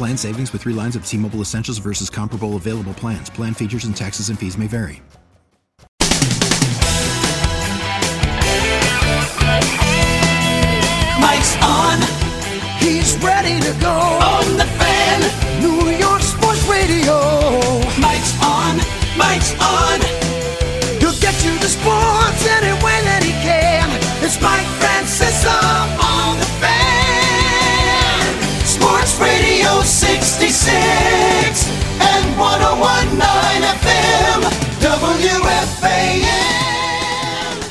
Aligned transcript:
Plan 0.00 0.16
savings 0.16 0.50
with 0.54 0.62
three 0.62 0.72
lines 0.72 0.96
of 0.96 1.04
T 1.04 1.18
Mobile 1.18 1.42
Essentials 1.42 1.76
versus 1.76 2.08
comparable 2.08 2.56
available 2.56 2.94
plans. 2.94 3.28
Plan 3.28 3.52
features 3.52 3.84
and 3.84 3.94
taxes 3.94 4.30
and 4.30 4.38
fees 4.38 4.56
may 4.56 4.66
vary. 4.66 5.02
Mike's 11.20 11.54
on. 11.60 12.00
He's 12.80 13.14
ready 13.18 13.60
to 13.60 13.76
go. 13.78 13.92
On 13.92 14.56
the 14.56 14.64
fan. 14.80 15.20
New 15.60 15.90
York 15.90 16.22
Sports 16.22 16.66
Radio. 16.66 17.20
Mike's 18.00 18.32
on. 18.42 18.80
Mike's 19.18 19.52
on. 19.60 20.00
He'll 20.96 21.20
get 21.20 21.36
you 21.44 21.52
the 21.58 21.68
sports 21.68 22.46
any 22.48 22.72
way 22.82 23.04
that 23.04 23.20
he 23.22 23.32
can. 23.44 23.90
It's 24.24 24.40
Mike 24.40 24.64
Francesa 24.80 25.99
66 30.00 31.68
and 32.00 32.38
1019 32.38 33.20
FM. 33.84 34.40
WFAN. 34.80 36.24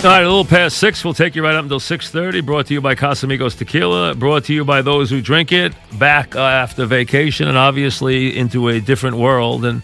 All 0.05 0.11
right, 0.11 0.21
a 0.23 0.29
little 0.29 0.45
past 0.45 0.77
six. 0.77 1.03
We'll 1.03 1.15
take 1.15 1.35
you 1.35 1.43
right 1.43 1.55
up 1.55 1.63
until 1.63 1.79
six 1.79 2.11
thirty. 2.11 2.41
Brought 2.41 2.67
to 2.67 2.75
you 2.75 2.81
by 2.81 2.93
Casamigos 2.93 3.57
Tequila. 3.57 4.13
Brought 4.13 4.43
to 4.43 4.53
you 4.53 4.63
by 4.63 4.83
those 4.83 5.09
who 5.09 5.21
drink 5.21 5.51
it. 5.51 5.73
Back 5.97 6.35
uh, 6.35 6.41
after 6.41 6.85
vacation, 6.85 7.47
and 7.47 7.57
obviously 7.57 8.37
into 8.37 8.67
a 8.67 8.79
different 8.79 9.17
world. 9.17 9.65
And 9.65 9.81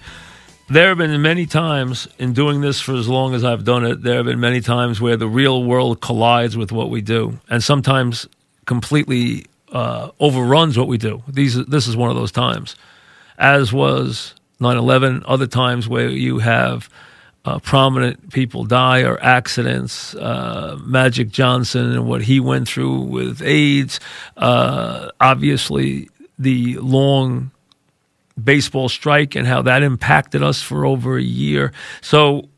there 0.70 0.90
have 0.90 1.00
been 1.00 1.20
many 1.23 1.48
times 1.48 2.08
in 2.20 2.34
doing 2.34 2.62
this 2.62 2.80
for 2.80 2.94
as 2.94 3.10
long 3.10 3.34
as 3.34 3.44
I've 3.44 3.64
done 3.64 3.84
it. 3.84 4.04
There 4.04 4.18
have 4.18 4.26
been 4.28 4.40
many 4.40 4.62
times 4.62 5.02
where 5.02 5.18
the 5.18 5.28
real 5.28 5.64
world 5.64 6.00
collides 6.00 6.56
with 6.56 6.72
what 6.72 6.92
we 6.92 7.02
do, 7.02 7.40
and 7.50 7.64
sometimes 7.64 8.28
completely 8.68 9.48
uh, 9.71 10.09
overruns 10.19 10.77
what 10.77 10.88
we 10.88 10.97
do. 10.97 11.23
These, 11.27 11.66
this 11.66 11.88
is 11.88 11.95
one 11.97 12.09
of 12.09 12.16
those 12.16 12.31
times, 12.31 12.75
as 13.38 13.73
was 13.73 14.35
9/11. 14.59 15.23
Other 15.25 15.47
times 15.47 15.88
where 15.88 16.09
you 16.09 16.39
have 16.39 16.89
uh, 17.45 17.59
prominent 17.59 18.31
people 18.31 18.63
die 18.63 19.03
or 19.03 19.21
accidents. 19.21 20.15
Uh, 20.15 20.77
Magic 20.83 21.30
Johnson 21.30 21.92
and 21.92 22.08
what 22.08 22.23
he 22.23 22.39
went 22.39 22.67
through 22.67 23.02
with 23.02 23.42
AIDS. 23.42 23.99
Uh, 24.36 25.09
obviously, 25.21 26.09
the 26.39 26.77
long 26.77 27.52
baseball 28.42 28.89
strike 28.89 29.36
and 29.36 29.48
how 29.48 29.61
that 29.61 29.83
impacted 29.83 30.43
us 30.43 30.61
for 30.61 30.86
over 30.86 31.17
a 31.17 31.23
year. 31.23 31.71
So, 32.02 32.49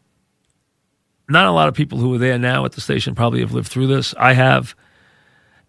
not 1.29 1.46
a 1.46 1.51
lot 1.51 1.67
of 1.67 1.73
people 1.73 2.00
who 2.00 2.13
are 2.16 2.17
there 2.17 2.40
now 2.40 2.63
at 2.63 2.72
the 2.72 2.81
station 2.81 3.13
probably 3.13 3.41
have 3.41 3.51
lived 3.51 3.67
through 3.67 3.88
this. 3.88 4.13
I 4.17 4.34
have. 4.34 4.75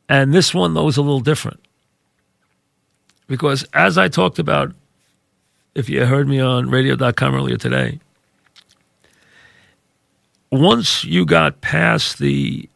And 0.09 0.33
this 0.33 0.55
one, 0.55 0.75
though, 0.75 0.89
is 0.89 0.97
a 0.97 1.03
little 1.03 1.21
different. 1.21 1.61
Because 3.27 3.65
as 3.75 3.99
I 3.99 4.09
talked 4.09 4.39
about, 4.39 4.73
if 5.75 5.89
you 5.89 6.05
heard 6.07 6.27
me 6.27 6.41
on 6.41 6.71
radio.com 6.71 7.35
earlier 7.35 7.57
today, 7.57 8.01
once 10.51 11.05
you 11.05 11.27
got 11.27 11.61
past 11.61 12.19
the 12.19 12.69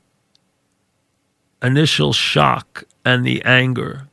initial 1.62 2.12
shock 2.12 2.84
and 3.04 3.25
the 3.25 3.43
anger 3.44 4.09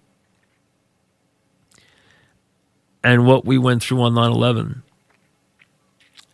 and 3.04 3.26
what 3.26 3.46
we 3.46 3.58
went 3.58 3.84
through 3.84 4.02
on 4.02 4.14
9 4.14 4.32
11 4.32 4.84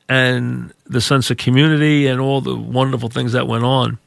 and 0.08 0.74
the 0.86 1.02
sense 1.02 1.32
of 1.32 1.38
community 1.38 2.06
and 2.06 2.22
all 2.22 2.42
the 2.42 2.56
wonderful 2.56 3.10
things 3.10 3.32
that 3.32 3.48
went 3.48 3.64
on, 3.64 3.98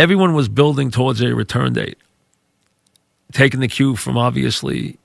everyone 0.00 0.32
was 0.32 0.48
building 0.48 0.90
towards 0.90 1.20
a 1.20 1.34
return 1.34 1.74
date, 1.74 1.98
taking 3.32 3.60
the 3.60 3.68
cue 3.68 3.94
from 3.94 4.16
obviously 4.16 4.98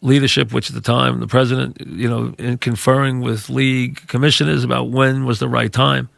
leadership, 0.00 0.52
which 0.52 0.70
at 0.70 0.76
the 0.76 0.80
time 0.80 1.18
the 1.18 1.26
president, 1.26 1.80
you 1.84 2.08
know, 2.08 2.32
in 2.38 2.56
conferring 2.56 3.20
with 3.20 3.50
league 3.50 4.06
commissioners 4.06 4.62
about 4.62 4.90
when 4.90 5.24
was 5.26 5.40
the 5.40 5.48
right 5.48 5.72
time. 5.72 6.08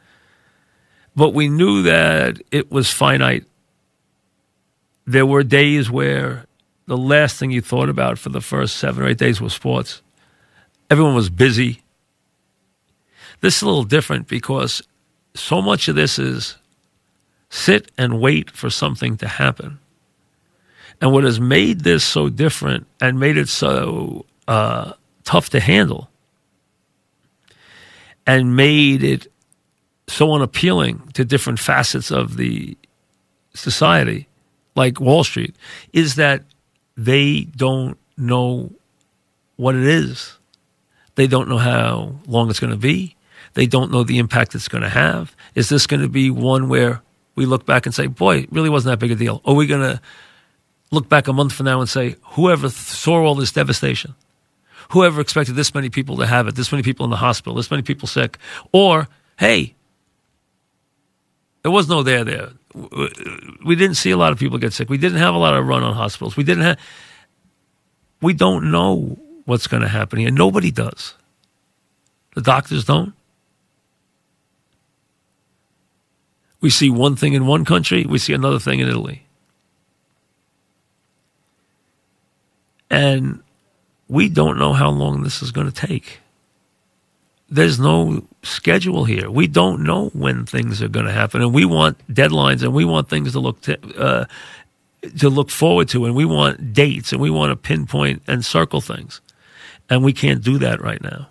But 1.17 1.31
we 1.31 1.49
knew 1.49 1.83
that 1.85 2.43
it 2.51 2.71
was 2.71 2.93
finite. 2.93 3.45
There 5.07 5.25
were 5.25 5.43
days 5.43 5.91
where 5.91 6.45
the 6.89 6.99
last 6.99 7.39
thing 7.39 7.51
you 7.51 7.63
thought 7.63 7.89
about 7.89 8.19
for 8.19 8.29
the 8.29 8.43
first 8.43 8.77
seven 8.77 9.03
or 9.03 9.09
eight 9.09 9.17
days 9.17 9.41
was 9.41 9.55
sports. 9.55 10.03
Everyone 10.91 11.15
was 11.15 11.31
busy. 11.31 11.81
This 13.41 13.57
is 13.57 13.63
a 13.63 13.67
little 13.67 13.85
different 13.85 14.29
because 14.29 14.83
so 15.35 15.63
much 15.63 15.89
of 15.89 15.97
this 15.97 16.19
is 16.19 16.58
sit 17.51 17.91
and 17.97 18.21
wait 18.21 18.51
for 18.51 18.71
something 18.71 19.17
to 19.19 19.29
happen. 19.29 19.79
And 21.01 21.13
what 21.13 21.25
has 21.25 21.41
made 21.41 21.81
this 21.81 22.05
so 22.05 22.29
different 22.29 22.87
and 23.01 23.21
made 23.21 23.37
it 23.37 23.49
so 23.49 24.27
uh, 24.47 24.93
tough 25.25 25.51
to 25.51 25.61
handle 25.61 26.11
and 28.27 28.57
made 28.57 29.03
it 29.03 29.31
so 30.09 30.33
unappealing 30.33 31.03
to 31.15 31.25
different 31.25 31.59
facets 31.59 32.11
of 32.11 32.37
the 32.37 32.77
society, 33.55 34.29
like 34.75 35.01
Wall 35.01 35.25
Street, 35.25 35.55
is 35.93 36.17
that 36.17 36.43
they 36.97 37.43
don't 37.57 37.97
know 38.17 38.73
what 39.57 39.75
it 39.75 39.85
is. 39.85 40.37
They 41.15 41.27
don't 41.27 41.49
know 41.49 41.59
how 41.59 42.17
long 42.27 42.51
it's 42.51 42.61
going 42.61 42.73
to 42.73 42.77
be. 42.77 43.17
They 43.55 43.67
don't 43.67 43.91
know 43.91 44.05
the 44.05 44.19
impact 44.19 44.55
it's 44.55 44.69
going 44.69 44.83
to 44.83 44.89
have. 44.89 45.35
Is 45.55 45.69
this 45.69 45.87
going 45.87 46.03
to 46.03 46.09
be 46.09 46.31
one 46.31 46.69
where 46.69 47.03
we 47.39 47.47
look 47.47 47.65
back 47.65 47.87
and 47.87 47.95
say, 47.95 48.07
boy, 48.07 48.39
it 48.39 48.53
really 48.53 48.69
wasn't 48.69 48.93
that 48.93 48.99
big 48.99 49.13
a 49.13 49.15
deal? 49.15 49.41
Are 49.45 49.55
we 49.55 49.67
going 49.67 49.81
to 49.81 50.01
look 50.91 51.09
back 51.09 51.29
a 51.29 51.33
month 51.33 51.53
from 51.53 51.67
now 51.67 51.81
and 51.81 51.89
say, 51.89 52.17
whoever 52.33 52.69
saw 52.69 53.25
all 53.25 53.35
this 53.35 53.53
devastation, 53.53 54.15
whoever 54.91 55.21
expected 55.21 55.55
this 55.55 55.75
many 55.75 55.89
people 55.89 56.17
to 56.19 56.27
have 56.27 56.49
it, 56.49 56.55
this 56.55 56.73
many 56.73 56.83
people 56.83 57.05
in 57.05 57.11
the 57.11 57.17
hospital, 57.17 57.55
this 57.55 57.71
many 57.71 57.83
people 57.83 58.09
sick, 58.09 58.39
or, 58.73 59.09
hey, 59.39 59.75
there 61.63 61.73
was 61.73 61.89
no 61.89 62.03
there 62.03 62.25
there. 62.25 62.51
We 63.65 63.77
didn't 63.77 63.97
see 63.97 64.11
a 64.11 64.17
lot 64.17 64.33
of 64.33 64.39
people 64.39 64.59
get 64.59 64.73
sick. 64.73 64.89
We 64.89 64.99
didn't 64.99 65.19
have 65.19 65.35
a 65.35 65.39
lot 65.39 65.55
of 65.55 65.67
run 65.67 65.83
on 65.83 65.95
hospitals. 65.95 66.37
We 66.37 66.45
didn't 66.45 66.65
have, 66.65 66.79
we 68.21 68.35
don't 68.35 68.71
know 68.71 69.17
what's 69.45 69.67
going 69.67 69.83
to 69.83 69.89
happen 69.89 70.19
here. 70.19 70.31
Nobody 70.31 70.71
does. 70.71 71.15
The 72.35 72.43
doctors 72.43 72.85
don't. 72.85 73.15
We 76.61 76.71
see 76.71 76.91
one 76.91 77.17
thing 77.17 77.35
in 77.35 77.47
one 77.47 77.65
country, 77.65 78.05
we 78.05 78.19
see 78.19 78.33
another 78.33 78.59
thing 78.59 78.81
in 78.81 78.89
Italy. 78.89 79.25
And 82.91 83.43
we 84.09 84.29
don't 84.29 84.59
know 84.59 84.73
how 84.73 84.91
long 84.91 85.23
this 85.23 85.43
is 85.43 85.53
going 85.53 85.71
to 85.71 85.87
take. 85.87 86.21
There's 87.51 87.79
no 87.79 88.25
schedule 88.43 89.05
here. 89.05 89.31
We 89.31 89.47
don't 89.47 89.83
know 89.83 90.09
when 90.11 90.47
things 90.47 90.83
are 90.83 90.89
going 90.89 91.07
to 91.07 91.13
happen, 91.13 91.43
and 91.43 91.55
we 91.55 91.65
want 91.65 91.99
deadlines, 92.13 92.63
and 92.63 92.75
we 92.75 92.85
want 92.85 93.09
things 93.09 93.33
to 93.33 93.41
look 93.41 93.61
to, 93.63 93.79
uh, 93.99 94.25
to 95.19 95.29
look 95.31 95.51
forward 95.51 95.89
to, 95.91 96.05
and 96.07 96.15
we 96.15 96.25
want 96.25 96.73
dates, 96.73 97.13
and 97.13 97.21
we 97.21 97.31
want 97.31 97.51
to 97.51 97.57
pinpoint 97.57 98.23
and 98.27 98.45
circle 98.45 98.81
things, 98.81 99.21
and 99.89 100.05
we 100.05 100.13
can't 100.13 100.43
do 100.43 100.59
that 100.59 100.81
right 100.83 101.03
now. 101.03 101.29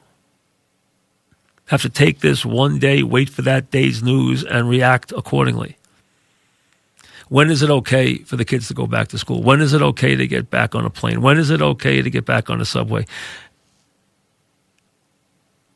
Have 1.68 1.82
to 1.82 1.90
take 1.90 2.20
this 2.20 2.46
one 2.46 2.80
day, 2.80 3.04
wait 3.04 3.30
for 3.30 3.42
that 3.44 3.72
day's 3.72 4.02
news, 4.02 4.44
and 4.44 4.70
react 4.70 5.12
accordingly. 5.12 5.78
When 7.30 7.52
is 7.52 7.62
it 7.62 7.70
okay 7.70 8.20
for 8.20 8.38
the 8.38 8.46
kids 8.46 8.70
to 8.70 8.74
go 8.74 8.88
back 8.88 9.10
to 9.10 9.18
school? 9.18 9.44
When 9.44 9.60
is 9.62 9.74
it 9.74 9.82
okay 9.82 10.16
to 10.16 10.28
get 10.28 10.50
back 10.50 10.76
on 10.76 10.86
a 10.86 10.90
plane? 10.90 11.22
When 11.22 11.38
is 11.38 11.50
it 11.50 11.62
okay 11.62 12.02
to 12.02 12.10
get 12.10 12.26
back 12.26 12.50
on 12.50 12.62
a 12.62 12.66
subway? 12.66 13.06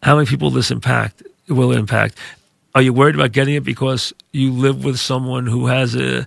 How 0.02 0.16
many 0.16 0.28
people 0.28 0.50
this 0.50 0.72
impact 0.72 1.24
will 1.50 1.74
impact? 1.74 2.18
Are 2.74 2.82
you 2.82 2.94
worried 2.94 3.16
about 3.16 3.34
getting 3.34 3.56
it 3.56 3.66
because 3.66 4.14
you 4.32 4.52
live 4.52 4.86
with 4.86 4.98
someone 4.98 5.46
who 5.46 5.68
has 5.68 5.94
a 5.94 6.26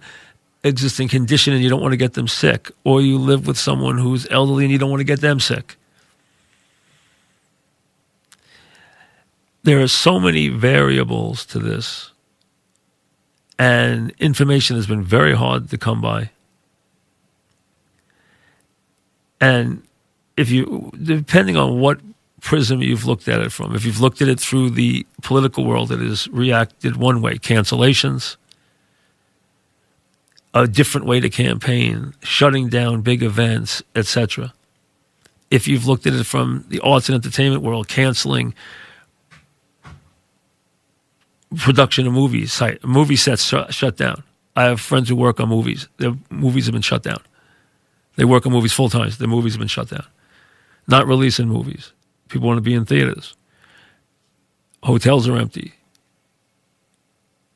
existing 0.62 1.08
condition 1.08 1.54
and 1.54 1.62
you 1.62 1.70
don't 1.70 1.80
want 1.80 1.92
to 1.92 1.96
get 1.96 2.14
them 2.14 2.28
sick, 2.28 2.70
or 2.84 3.00
you 3.00 3.18
live 3.18 3.46
with 3.46 3.58
someone 3.58 3.98
who's 3.98 4.26
elderly 4.30 4.64
and 4.64 4.72
you 4.72 4.78
don't 4.78 4.90
want 4.90 5.00
to 5.00 5.04
get 5.04 5.20
them 5.20 5.40
sick? 5.40 5.76
There 9.64 9.80
are 9.80 9.88
so 9.88 10.20
many 10.20 10.48
variables 10.48 11.46
to 11.46 11.58
this, 11.58 12.10
and 13.58 14.12
information 14.18 14.76
has 14.76 14.86
been 14.86 15.02
very 15.02 15.34
hard 15.34 15.70
to 15.70 15.78
come 15.78 16.02
by. 16.02 16.30
And 19.40 19.82
if 20.36 20.50
you, 20.50 20.92
depending 21.02 21.56
on 21.56 21.80
what 21.80 21.98
prism 22.42 22.82
you've 22.82 23.06
looked 23.06 23.26
at 23.26 23.40
it 23.40 23.52
from, 23.52 23.74
if 23.74 23.86
you've 23.86 24.02
looked 24.02 24.20
at 24.20 24.28
it 24.28 24.38
through 24.38 24.68
the 24.68 25.06
political 25.22 25.64
world, 25.64 25.90
it 25.90 26.00
has 26.00 26.28
reacted 26.28 26.96
one 26.96 27.22
way 27.22 27.38
cancellations, 27.38 28.36
a 30.52 30.66
different 30.68 31.06
way 31.06 31.20
to 31.20 31.30
campaign, 31.30 32.12
shutting 32.22 32.68
down 32.68 33.00
big 33.00 33.22
events, 33.22 33.82
etc. 33.96 34.52
If 35.50 35.66
you've 35.66 35.86
looked 35.86 36.06
at 36.06 36.12
it 36.12 36.24
from 36.26 36.66
the 36.68 36.80
arts 36.80 37.08
and 37.08 37.14
entertainment 37.14 37.62
world, 37.62 37.88
canceling 37.88 38.52
production 41.56 42.06
of 42.06 42.12
movies, 42.12 42.60
movie 42.82 43.16
sets 43.16 43.42
shut 43.42 43.96
down. 43.96 44.22
I 44.56 44.64
have 44.64 44.80
friends 44.80 45.08
who 45.08 45.16
work 45.16 45.40
on 45.40 45.48
movies. 45.48 45.88
Their 45.96 46.12
movies 46.30 46.66
have 46.66 46.72
been 46.72 46.82
shut 46.82 47.02
down. 47.02 47.20
They 48.16 48.24
work 48.24 48.46
on 48.46 48.52
movies 48.52 48.72
full 48.72 48.88
time. 48.88 49.10
Their 49.18 49.28
movies 49.28 49.54
have 49.54 49.58
been 49.58 49.68
shut 49.68 49.90
down. 49.90 50.06
Not 50.86 51.06
releasing 51.06 51.48
movies. 51.48 51.92
People 52.28 52.46
want 52.46 52.58
to 52.58 52.62
be 52.62 52.74
in 52.74 52.84
theaters. 52.84 53.34
Hotels 54.82 55.26
are 55.28 55.36
empty. 55.36 55.72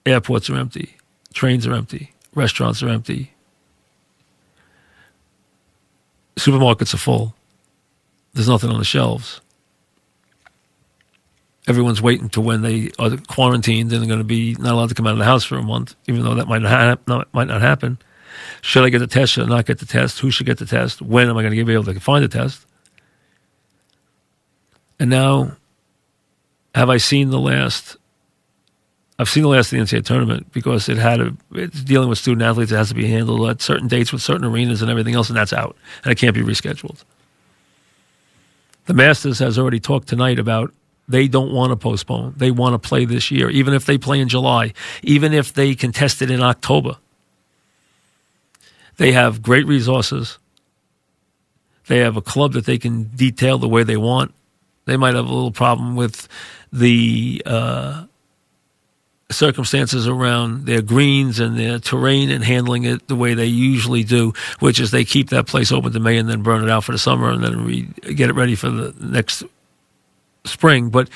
Airports 0.06 0.48
are 0.50 0.56
empty. 0.56 0.96
Trains 1.34 1.66
are 1.66 1.74
empty. 1.74 2.12
Restaurants 2.34 2.82
are 2.82 2.88
empty. 2.88 3.32
Supermarkets 6.36 6.94
are 6.94 6.98
full. 6.98 7.34
There's 8.32 8.48
nothing 8.48 8.70
on 8.70 8.78
the 8.78 8.84
shelves 8.84 9.40
everyone's 11.68 12.00
waiting 12.00 12.28
to 12.30 12.40
when 12.40 12.62
they 12.62 12.90
are 12.98 13.16
quarantined 13.28 13.92
and 13.92 14.02
they're 14.02 14.08
going 14.08 14.18
to 14.18 14.24
be 14.24 14.56
not 14.58 14.72
allowed 14.72 14.88
to 14.88 14.94
come 14.94 15.06
out 15.06 15.12
of 15.12 15.18
the 15.18 15.24
house 15.24 15.44
for 15.44 15.56
a 15.56 15.62
month, 15.62 15.94
even 16.06 16.24
though 16.24 16.34
that 16.34 16.48
might 16.48 16.62
not, 16.62 17.06
not, 17.06 17.32
might 17.34 17.48
not 17.48 17.60
happen. 17.60 17.98
Should 18.62 18.84
I 18.84 18.88
get 18.88 19.00
the 19.00 19.06
test? 19.06 19.32
Should 19.32 19.44
I 19.44 19.48
not 19.48 19.66
get 19.66 19.78
the 19.78 19.86
test? 19.86 20.18
Who 20.20 20.30
should 20.30 20.46
get 20.46 20.58
the 20.58 20.66
test? 20.66 21.02
When 21.02 21.28
am 21.28 21.36
I 21.36 21.42
going 21.42 21.54
to 21.54 21.64
be 21.64 21.72
able 21.72 21.84
to 21.84 22.00
find 22.00 22.24
the 22.24 22.28
test? 22.28 22.66
And 24.98 25.10
now, 25.10 25.56
have 26.74 26.90
I 26.90 26.96
seen 26.96 27.30
the 27.30 27.38
last? 27.38 27.96
I've 29.18 29.28
seen 29.28 29.42
the 29.42 29.48
last 29.48 29.72
of 29.72 29.78
the 29.78 29.84
NCAA 29.84 30.04
tournament 30.04 30.52
because 30.52 30.88
it 30.88 30.96
had 30.96 31.20
a, 31.20 31.36
it's 31.52 31.82
dealing 31.82 32.08
with 32.08 32.18
student 32.18 32.42
athletes. 32.42 32.72
It 32.72 32.76
has 32.76 32.88
to 32.88 32.94
be 32.94 33.08
handled 33.08 33.48
at 33.48 33.60
certain 33.60 33.88
dates 33.88 34.12
with 34.12 34.22
certain 34.22 34.44
arenas 34.44 34.80
and 34.80 34.90
everything 34.90 35.14
else, 35.14 35.28
and 35.28 35.36
that's 35.36 35.52
out, 35.52 35.76
and 36.04 36.12
it 36.12 36.16
can't 36.16 36.34
be 36.34 36.42
rescheduled. 36.42 37.04
The 38.86 38.94
Masters 38.94 39.38
has 39.40 39.58
already 39.58 39.80
talked 39.80 40.08
tonight 40.08 40.38
about 40.38 40.72
they 41.08 41.26
don't 41.26 41.52
want 41.52 41.70
to 41.70 41.76
postpone. 41.76 42.34
They 42.36 42.50
want 42.50 42.80
to 42.80 42.88
play 42.88 43.04
this 43.04 43.30
year, 43.30 43.48
even 43.50 43.72
if 43.74 43.86
they 43.86 43.98
play 43.98 44.20
in 44.20 44.28
July, 44.28 44.74
even 45.02 45.32
if 45.32 45.54
they 45.54 45.74
contest 45.74 46.20
it 46.22 46.30
in 46.30 46.42
October. 46.42 46.96
They 48.98 49.12
have 49.12 49.42
great 49.42 49.66
resources. 49.66 50.38
They 51.86 51.98
have 51.98 52.16
a 52.16 52.22
club 52.22 52.52
that 52.52 52.66
they 52.66 52.78
can 52.78 53.04
detail 53.04 53.58
the 53.58 53.68
way 53.68 53.84
they 53.84 53.96
want. 53.96 54.34
They 54.84 54.96
might 54.96 55.14
have 55.14 55.26
a 55.26 55.32
little 55.32 55.52
problem 55.52 55.96
with 55.96 56.28
the 56.72 57.42
uh, 57.46 58.04
circumstances 59.30 60.06
around 60.06 60.66
their 60.66 60.82
greens 60.82 61.40
and 61.40 61.58
their 61.58 61.78
terrain 61.78 62.30
and 62.30 62.44
handling 62.44 62.84
it 62.84 63.06
the 63.08 63.16
way 63.16 63.34
they 63.34 63.46
usually 63.46 64.04
do, 64.04 64.32
which 64.58 64.80
is 64.80 64.90
they 64.90 65.04
keep 65.04 65.30
that 65.30 65.46
place 65.46 65.72
open 65.72 65.92
to 65.92 66.00
May 66.00 66.18
and 66.18 66.28
then 66.28 66.42
burn 66.42 66.62
it 66.62 66.70
out 66.70 66.84
for 66.84 66.92
the 66.92 66.98
summer 66.98 67.30
and 67.30 67.42
then 67.42 67.64
re- 67.64 67.88
get 68.14 68.28
it 68.28 68.34
ready 68.34 68.54
for 68.54 68.68
the 68.68 68.94
next 69.00 69.44
spring, 70.48 70.90
but 70.90 71.08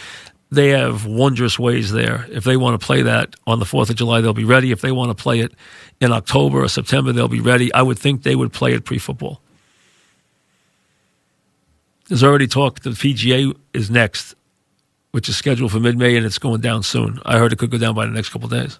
they 0.50 0.69
have 0.69 1.06
wondrous 1.06 1.58
ways 1.58 1.93
there. 1.93 2.26
If 2.31 2.44
they 2.44 2.56
want 2.58 2.79
to 2.79 2.87
play 2.87 3.02
that 3.02 3.34
on 3.46 3.58
the 3.58 3.64
4th 3.64 3.88
of 3.88 3.96
July, 3.96 4.20
they'll 4.20 4.34
be 4.34 4.44
ready. 4.44 4.70
If 4.70 4.82
they 4.82 4.93
want 4.93 5.17
to 5.17 5.20
play 5.20 5.40
it 5.40 5.52
in 6.00 6.12
October 6.12 6.62
or 6.62 6.69
September, 6.69 7.12
they'll 7.12 7.26
be 7.26 7.40
ready. 7.40 7.73
I 7.73 7.81
would 7.81 7.99
think 7.99 8.23
they 8.23 8.37
would 8.37 8.52
play 8.52 8.75
it 8.75 8.84
pre 8.84 8.99
football. 8.99 9.40
There's 12.08 12.23
already 12.23 12.46
talk 12.46 12.81
the 12.81 12.90
PGA 12.90 13.56
is 13.73 13.90
next, 13.90 14.34
which 15.12 15.29
is 15.31 15.37
scheduled 15.37 15.73
for 15.73 15.81
mid 15.81 15.96
May 15.96 16.17
and 16.17 16.26
it's 16.26 16.38
going 16.38 16.61
down 16.61 16.82
soon. 16.82 17.19
I 17.25 17.38
heard 17.38 17.55
it 17.55 17.58
could 17.58 17.70
go 17.70 17.78
down 17.78 17.94
by 17.94 18.05
the 18.05 18.12
next 18.12 18.28
couple 18.28 18.49
days. 18.50 18.78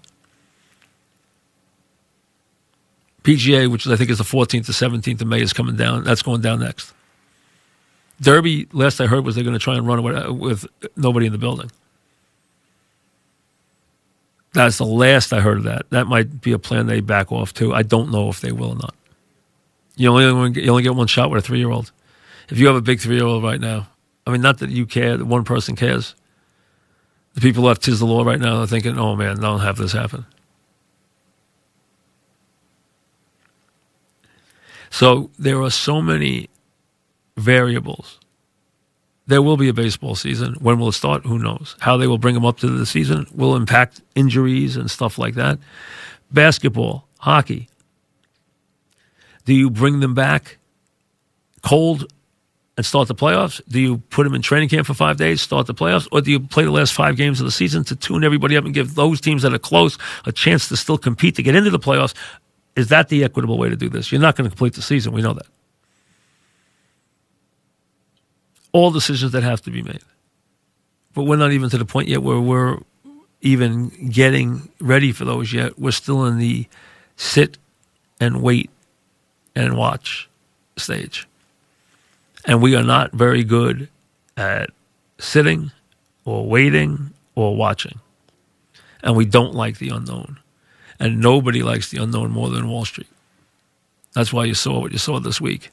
PGA, 3.23 3.71
which 3.71 3.87
I 3.87 3.95
think 3.95 4.11
is 4.11 4.19
the 4.19 4.23
14th 4.23 4.65
to 4.65 4.71
17th 4.71 5.21
of 5.21 5.27
May, 5.27 5.41
is 5.41 5.53
coming 5.53 5.75
down. 5.75 6.03
That's 6.03 6.21
going 6.21 6.41
down 6.41 6.59
next. 6.59 6.93
Derby, 8.23 8.67
last 8.73 9.01
I 9.01 9.07
heard, 9.07 9.25
was 9.25 9.35
they're 9.35 9.43
going 9.43 9.55
to 9.55 9.59
try 9.59 9.75
and 9.75 9.85
run 9.85 9.99
away 9.99 10.15
uh, 10.15 10.31
with 10.33 10.65
nobody 10.95 11.27
in 11.27 11.31
the 11.33 11.37
building. 11.37 11.71
That's 14.53 14.77
the 14.77 14.85
last 14.85 15.33
I 15.33 15.41
heard 15.41 15.57
of 15.57 15.63
that. 15.65 15.89
That 15.91 16.07
might 16.07 16.41
be 16.41 16.53
a 16.53 16.59
plan 16.59 16.87
they 16.87 17.01
back 17.01 17.31
off 17.31 17.53
to. 17.55 17.73
I 17.73 17.83
don't 17.83 18.11
know 18.11 18.29
if 18.29 18.41
they 18.41 18.51
will 18.51 18.71
or 18.71 18.75
not. 18.75 18.95
You 19.95 20.09
only 20.09 20.61
you 20.63 20.69
only 20.71 20.83
get 20.83 20.95
one 20.95 21.07
shot 21.07 21.29
with 21.29 21.43
a 21.43 21.47
three 21.47 21.59
year 21.59 21.71
old. 21.71 21.91
If 22.49 22.57
you 22.59 22.67
have 22.67 22.75
a 22.75 22.81
big 22.81 22.99
three 22.99 23.17
year 23.17 23.25
old 23.25 23.43
right 23.43 23.59
now, 23.59 23.87
I 24.27 24.31
mean, 24.31 24.41
not 24.41 24.59
that 24.59 24.69
you 24.69 24.85
care, 24.85 25.17
that 25.17 25.25
one 25.25 25.43
person 25.43 25.75
cares. 25.75 26.15
The 27.35 27.41
people 27.41 27.63
left 27.63 27.83
tis 27.83 27.99
the 27.99 28.05
law 28.05 28.23
right 28.23 28.39
now 28.39 28.61
are 28.61 28.67
thinking, 28.67 28.97
"Oh 28.97 29.15
man, 29.15 29.39
don't 29.39 29.59
have 29.61 29.77
this 29.77 29.91
happen." 29.91 30.25
So 34.91 35.31
there 35.39 35.61
are 35.61 35.71
so 35.71 36.01
many 36.01 36.49
variables. 37.37 38.19
There 39.25 39.41
will 39.41 39.57
be 39.57 39.69
a 39.69 39.73
baseball 39.73 40.15
season. 40.15 40.55
When 40.55 40.79
will 40.79 40.89
it 40.89 40.93
start? 40.93 41.25
Who 41.25 41.39
knows? 41.39 41.75
How 41.79 41.95
they 41.97 42.07
will 42.07 42.17
bring 42.17 42.35
them 42.35 42.45
up 42.45 42.57
to 42.59 42.67
the 42.67 42.85
season 42.85 43.25
will 43.33 43.55
impact 43.55 44.01
injuries 44.15 44.75
and 44.75 44.91
stuff 44.91 45.17
like 45.17 45.35
that. 45.35 45.59
Basketball, 46.31 47.07
hockey. 47.19 47.69
Do 49.45 49.53
you 49.53 49.69
bring 49.69 49.99
them 49.99 50.13
back 50.13 50.57
cold 51.61 52.11
and 52.75 52.85
start 52.85 53.07
the 53.07 53.15
playoffs? 53.15 53.61
Do 53.69 53.79
you 53.79 53.97
put 54.09 54.23
them 54.23 54.33
in 54.33 54.41
training 54.41 54.69
camp 54.69 54.87
for 54.87 54.93
five 54.93 55.17
days, 55.17 55.41
start 55.41 55.67
the 55.67 55.73
playoffs? 55.73 56.07
Or 56.11 56.21
do 56.21 56.31
you 56.31 56.39
play 56.39 56.63
the 56.65 56.71
last 56.71 56.93
five 56.93 57.15
games 57.15 57.39
of 57.39 57.45
the 57.45 57.51
season 57.51 57.83
to 57.85 57.95
tune 57.95 58.23
everybody 58.23 58.57
up 58.57 58.65
and 58.65 58.73
give 58.73 58.95
those 58.95 59.21
teams 59.21 59.41
that 59.43 59.53
are 59.53 59.59
close 59.59 59.97
a 60.25 60.31
chance 60.31 60.67
to 60.69 60.75
still 60.75 60.97
compete 60.97 61.35
to 61.35 61.43
get 61.43 61.55
into 61.55 61.69
the 61.69 61.79
playoffs? 61.79 62.13
Is 62.75 62.87
that 62.87 63.09
the 63.09 63.23
equitable 63.23 63.57
way 63.57 63.69
to 63.69 63.75
do 63.75 63.87
this? 63.87 64.11
You're 64.11 64.21
not 64.21 64.35
going 64.35 64.49
to 64.49 64.49
complete 64.49 64.73
the 64.73 64.81
season. 64.81 65.13
We 65.13 65.21
know 65.21 65.33
that 65.33 65.45
all 68.73 68.91
decisions 68.91 69.31
that 69.31 69.43
have 69.43 69.61
to 69.61 69.71
be 69.71 69.81
made. 69.81 70.01
But 71.13 71.23
we're 71.23 71.37
not 71.37 71.51
even 71.51 71.69
to 71.69 71.77
the 71.77 71.85
point 71.85 72.09
yet 72.09 72.23
where 72.23 72.39
we're 72.39 72.79
even 73.41 73.89
getting 74.09 74.69
ready 74.79 75.11
for 75.11 75.25
those 75.25 75.53
yet. 75.53 75.77
We're 75.79 75.91
still 75.91 76.25
in 76.25 76.39
the 76.39 76.67
sit 77.15 77.57
and 78.19 78.41
wait 78.41 78.69
and 79.55 79.77
watch 79.77 80.27
stage. 80.75 81.27
And 82.45 82.61
we 82.61 82.75
are 82.75 82.83
not 82.83 83.11
very 83.11 83.43
good 83.43 83.89
at 84.35 84.71
sitting 85.19 85.71
or 86.25 86.45
waiting 86.45 87.11
or 87.35 87.55
watching. 87.55 87.99
And 89.03 89.15
we 89.15 89.25
don't 89.25 89.53
like 89.53 89.77
the 89.77 89.89
unknown. 89.89 90.39
And 90.99 91.19
nobody 91.19 91.61
likes 91.61 91.89
the 91.89 92.01
unknown 92.01 92.31
more 92.31 92.49
than 92.49 92.69
Wall 92.69 92.85
Street. 92.85 93.07
That's 94.13 94.31
why 94.31 94.45
you 94.45 94.53
saw 94.53 94.79
what 94.79 94.91
you 94.91 94.97
saw 94.97 95.19
this 95.19 95.41
week. 95.41 95.71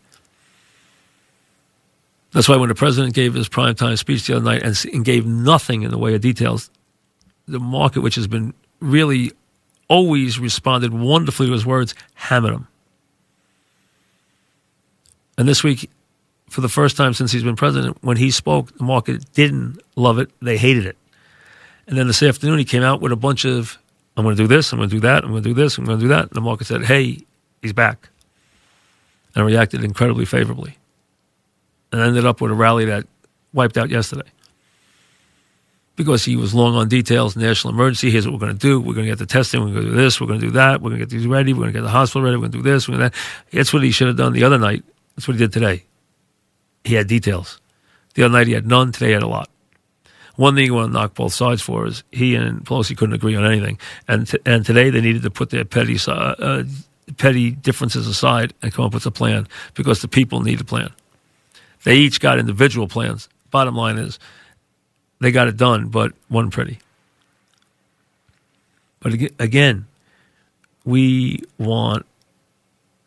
That's 2.32 2.48
why 2.48 2.56
when 2.56 2.68
the 2.68 2.74
president 2.74 3.14
gave 3.14 3.34
his 3.34 3.48
primetime 3.48 3.98
speech 3.98 4.26
the 4.26 4.36
other 4.36 4.44
night 4.44 4.62
and, 4.62 4.76
and 4.92 5.04
gave 5.04 5.26
nothing 5.26 5.82
in 5.82 5.90
the 5.90 5.98
way 5.98 6.14
of 6.14 6.20
details, 6.20 6.70
the 7.48 7.58
market, 7.58 8.00
which 8.00 8.14
has 8.14 8.28
been 8.28 8.54
really 8.80 9.32
always 9.88 10.38
responded 10.38 10.94
wonderfully 10.94 11.48
to 11.48 11.52
his 11.52 11.66
words, 11.66 11.94
hammered 12.14 12.52
him. 12.52 12.68
And 15.36 15.48
this 15.48 15.64
week, 15.64 15.90
for 16.48 16.60
the 16.60 16.68
first 16.68 16.96
time 16.96 17.14
since 17.14 17.32
he's 17.32 17.42
been 17.42 17.56
president, 17.56 17.98
when 18.02 18.16
he 18.16 18.30
spoke, 18.30 18.76
the 18.76 18.84
market 18.84 19.32
didn't 19.32 19.80
love 19.96 20.18
it. 20.18 20.30
They 20.40 20.56
hated 20.56 20.86
it. 20.86 20.96
And 21.88 21.98
then 21.98 22.06
this 22.06 22.22
afternoon, 22.22 22.58
he 22.58 22.64
came 22.64 22.82
out 22.82 23.00
with 23.00 23.10
a 23.10 23.16
bunch 23.16 23.44
of, 23.44 23.76
I'm 24.16 24.24
going 24.24 24.36
to 24.36 24.42
do 24.42 24.46
this, 24.46 24.72
I'm 24.72 24.78
going 24.78 24.88
to 24.88 24.94
do 24.94 25.00
that, 25.00 25.24
I'm 25.24 25.30
going 25.30 25.42
to 25.42 25.48
do 25.48 25.54
this, 25.54 25.76
I'm 25.76 25.84
going 25.84 25.98
to 25.98 26.04
do 26.04 26.08
that. 26.08 26.24
And 26.24 26.32
the 26.32 26.40
market 26.40 26.66
said, 26.68 26.84
hey, 26.84 27.18
he's 27.62 27.72
back. 27.72 28.08
And 29.34 29.44
reacted 29.44 29.82
incredibly 29.82 30.24
favorably 30.24 30.76
and 31.92 32.00
ended 32.00 32.26
up 32.26 32.40
with 32.40 32.50
a 32.50 32.54
rally 32.54 32.84
that 32.86 33.06
wiped 33.52 33.76
out 33.76 33.90
yesterday 33.90 34.28
because 35.96 36.24
he 36.24 36.36
was 36.36 36.54
long 36.54 36.76
on 36.76 36.88
details, 36.88 37.36
national 37.36 37.74
emergency. 37.74 38.10
Here's 38.10 38.26
what 38.26 38.32
we're 38.32 38.46
going 38.46 38.56
to 38.56 38.58
do. 38.58 38.80
We're 38.80 38.94
going 38.94 39.06
to 39.06 39.12
get 39.12 39.18
the 39.18 39.26
testing. 39.26 39.60
We're 39.60 39.72
going 39.72 39.84
to 39.84 39.90
do 39.90 39.96
this. 39.96 40.20
We're 40.20 40.28
going 40.28 40.40
to 40.40 40.46
do 40.46 40.52
that. 40.52 40.80
We're 40.80 40.90
going 40.90 41.00
to 41.00 41.06
get 41.06 41.10
these 41.10 41.26
ready. 41.26 41.52
We're 41.52 41.60
going 41.60 41.74
to 41.74 41.78
get 41.78 41.82
the 41.82 41.90
hospital 41.90 42.22
ready. 42.22 42.36
We're 42.36 42.48
going 42.48 42.52
to 42.52 42.58
do 42.58 42.62
this. 42.62 42.88
We're 42.88 42.96
going 42.96 43.10
to 43.10 43.16
that. 43.16 43.56
That's 43.56 43.72
what 43.72 43.82
he 43.82 43.90
should 43.90 44.06
have 44.06 44.16
done 44.16 44.32
the 44.32 44.44
other 44.44 44.58
night. 44.58 44.82
That's 45.14 45.28
what 45.28 45.34
he 45.34 45.38
did 45.38 45.52
today. 45.52 45.84
He 46.84 46.94
had 46.94 47.06
details. 47.06 47.60
The 48.14 48.22
other 48.22 48.32
night 48.32 48.46
he 48.46 48.54
had 48.54 48.66
none. 48.66 48.92
Today 48.92 49.08
he 49.08 49.12
had 49.12 49.22
a 49.22 49.28
lot. 49.28 49.50
One 50.36 50.54
thing 50.54 50.64
you 50.64 50.72
want 50.72 50.88
to 50.88 50.92
knock 50.94 51.14
both 51.14 51.34
sides 51.34 51.60
for 51.60 51.86
is 51.86 52.02
he 52.12 52.34
and 52.34 52.64
Pelosi 52.64 52.96
couldn't 52.96 53.14
agree 53.14 53.36
on 53.36 53.44
anything, 53.44 53.78
and 54.08 54.26
t- 54.26 54.38
and 54.46 54.64
today 54.64 54.88
they 54.88 55.02
needed 55.02 55.22
to 55.24 55.30
put 55.30 55.50
their 55.50 55.66
petty 55.66 55.98
uh, 56.08 56.64
petty 57.18 57.50
differences 57.50 58.06
aside 58.06 58.54
and 58.62 58.72
come 58.72 58.86
up 58.86 58.94
with 58.94 59.04
a 59.04 59.10
plan 59.10 59.46
because 59.74 60.00
the 60.00 60.08
people 60.08 60.40
need 60.40 60.58
a 60.58 60.64
plan. 60.64 60.90
They 61.84 61.96
each 61.96 62.20
got 62.20 62.38
individual 62.38 62.88
plans. 62.88 63.28
Bottom 63.50 63.74
line 63.74 63.98
is, 63.98 64.18
they 65.20 65.32
got 65.32 65.48
it 65.48 65.56
done, 65.56 65.88
but 65.88 66.12
one 66.28 66.50
pretty. 66.50 66.78
But 69.00 69.14
again, 69.38 69.86
we 70.84 71.42
want 71.58 72.06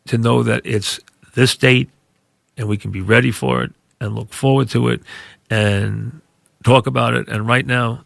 to 0.07 0.17
know 0.17 0.43
that 0.43 0.61
it's 0.65 0.99
this 1.35 1.55
date 1.55 1.89
and 2.57 2.67
we 2.67 2.77
can 2.77 2.91
be 2.91 3.01
ready 3.01 3.31
for 3.31 3.63
it 3.63 3.71
and 3.99 4.15
look 4.15 4.33
forward 4.33 4.69
to 4.69 4.89
it 4.89 5.01
and 5.49 6.21
talk 6.63 6.87
about 6.87 7.13
it. 7.13 7.27
And 7.27 7.47
right 7.47 7.65
now, 7.65 8.05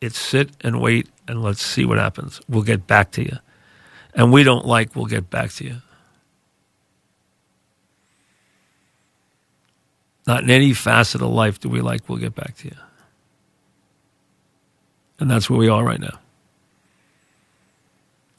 it's 0.00 0.18
sit 0.18 0.50
and 0.60 0.80
wait 0.80 1.08
and 1.28 1.42
let's 1.42 1.62
see 1.62 1.84
what 1.84 1.98
happens. 1.98 2.40
We'll 2.48 2.62
get 2.62 2.86
back 2.86 3.12
to 3.12 3.22
you. 3.22 3.38
And 4.14 4.32
we 4.32 4.42
don't 4.42 4.66
like, 4.66 4.96
we'll 4.96 5.06
get 5.06 5.30
back 5.30 5.50
to 5.52 5.64
you. 5.64 5.76
Not 10.26 10.42
in 10.42 10.50
any 10.50 10.74
facet 10.74 11.22
of 11.22 11.30
life 11.30 11.60
do 11.60 11.68
we 11.68 11.80
like, 11.80 12.08
we'll 12.08 12.18
get 12.18 12.34
back 12.34 12.56
to 12.58 12.68
you. 12.68 12.76
And 15.18 15.30
that's 15.30 15.48
where 15.48 15.58
we 15.58 15.68
are 15.68 15.84
right 15.84 16.00
now. 16.00 16.18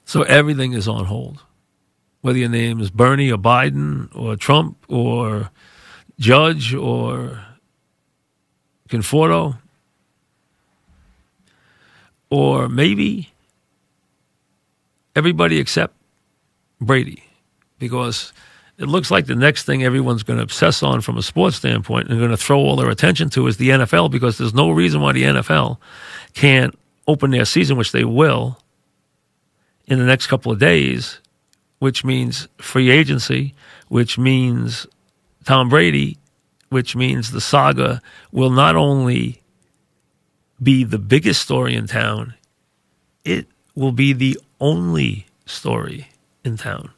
So 0.06 0.22
everything 0.24 0.74
is 0.74 0.88
on 0.88 1.06
hold. 1.06 1.44
Whether 2.22 2.40
your 2.40 2.50
name 2.50 2.80
is 2.82 2.90
Bernie 2.90 3.32
or 3.32 3.38
Biden 3.38 4.10
or 4.16 4.36
Trump 4.36 4.78
or 4.88 5.50
Judge 6.20 6.74
or 6.74 7.46
Conforto 8.90 9.58
or 12.30 12.68
maybe 12.70 13.30
everybody 15.16 15.60
except 15.60 15.94
Brady 16.82 17.24
because 17.80 18.34
it 18.78 18.88
looks 18.88 19.10
like 19.10 19.26
the 19.26 19.36
next 19.36 19.64
thing 19.64 19.84
everyone's 19.84 20.24
going 20.24 20.38
to 20.38 20.44
obsess 20.44 20.84
on 20.84 21.02
from 21.02 21.18
a 21.18 21.24
sports 21.24 21.58
standpoint 21.58 22.10
and 22.10 22.20
going 22.20 22.32
to 22.32 22.38
throw 22.38 22.60
all 22.60 22.76
their 22.76 22.90
attention 22.90 23.30
to 23.32 23.48
is 23.48 23.58
the 23.58 23.70
NFL 23.70 24.12
because 24.12 24.38
there's 24.38 24.54
no 24.54 24.70
reason 24.70 25.02
why 25.02 25.14
the 25.14 25.24
NFL 25.24 25.78
can't 26.34 26.78
open 27.08 27.32
their 27.32 27.46
season, 27.46 27.78
which 27.78 27.92
they 27.92 28.04
will 28.04 28.60
in 29.88 29.98
the 29.98 30.06
next 30.06 30.28
couple 30.28 30.52
of 30.52 30.60
days, 30.60 31.20
which 31.80 32.04
means 32.04 32.48
free 32.58 32.92
agency, 32.92 33.56
which 33.88 34.18
means 34.18 34.86
Tom 35.44 35.70
Brady, 35.70 36.18
which 36.70 36.96
means 36.96 37.32
the 37.32 37.42
saga 37.42 38.02
will 38.32 38.52
not 38.52 38.76
only 38.76 39.42
be 40.62 40.84
the 40.84 41.00
biggest 41.00 41.42
story 41.42 41.76
in 41.76 41.88
town, 41.88 42.36
it 43.24 43.48
will 43.74 43.92
be 43.92 44.14
the 44.14 44.38
only 44.60 45.26
story 45.46 46.10
in 46.44 46.58
town. 46.58 46.92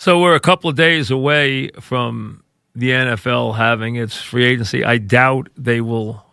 So 0.00 0.20
we're 0.20 0.36
a 0.36 0.40
couple 0.40 0.70
of 0.70 0.76
days 0.76 1.10
away 1.10 1.70
from 1.80 2.44
the 2.72 2.90
NFL 2.90 3.56
having 3.56 3.96
its 3.96 4.16
free 4.16 4.44
agency. 4.44 4.84
I 4.84 4.98
doubt 4.98 5.48
they 5.56 5.80
will 5.80 6.24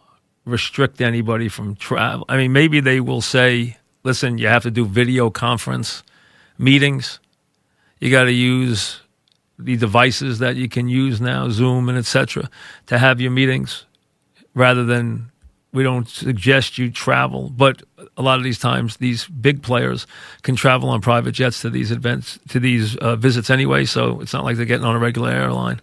restrict 0.46 1.02
anybody 1.02 1.50
from 1.50 1.76
travel. 1.76 2.26
I 2.30 2.38
mean, 2.38 2.54
maybe 2.54 2.80
they 2.80 3.00
will 3.00 3.22
say, 3.22 3.78
listen, 4.04 4.38
you 4.38 4.46
have 4.50 4.62
to 4.64 4.72
do 4.72 4.86
video 4.86 5.32
conference 5.32 6.04
meetings. 6.60 7.20
You 8.00 8.12
got 8.12 8.26
to 8.26 8.32
use 8.32 9.02
the 9.58 9.76
devices 9.76 10.38
that 10.38 10.58
you 10.58 10.70
can 10.70 10.88
use 10.88 11.20
now, 11.20 11.50
Zoom 11.50 11.90
and 11.90 11.98
etc., 11.98 12.48
to 12.86 13.00
have 13.00 13.20
your 13.20 13.32
meetings 13.32 13.88
rather 14.54 14.84
than 14.84 15.32
we 15.76 15.84
don't 15.84 16.08
suggest 16.08 16.78
you 16.78 16.90
travel. 16.90 17.50
But 17.50 17.84
a 18.18 18.22
lot 18.22 18.38
of 18.38 18.44
these 18.44 18.58
times, 18.58 18.98
these 18.98 19.28
big 19.28 19.62
players 19.62 20.08
can 20.42 20.56
travel 20.56 20.90
on 20.90 21.02
private 21.02 21.34
jets 21.34 21.62
to 21.62 21.70
these 21.70 21.92
events, 21.92 22.40
to 22.50 22.60
these 22.60 22.96
uh, 22.98 23.18
visits 23.18 23.50
anyway. 23.50 23.86
So 23.86 24.22
it's 24.22 24.34
not 24.34 24.46
like 24.46 24.56
they're 24.58 24.66
getting 24.66 24.86
on 24.86 24.96
a 24.96 25.00
regular 25.00 25.30
airline. 25.30 25.82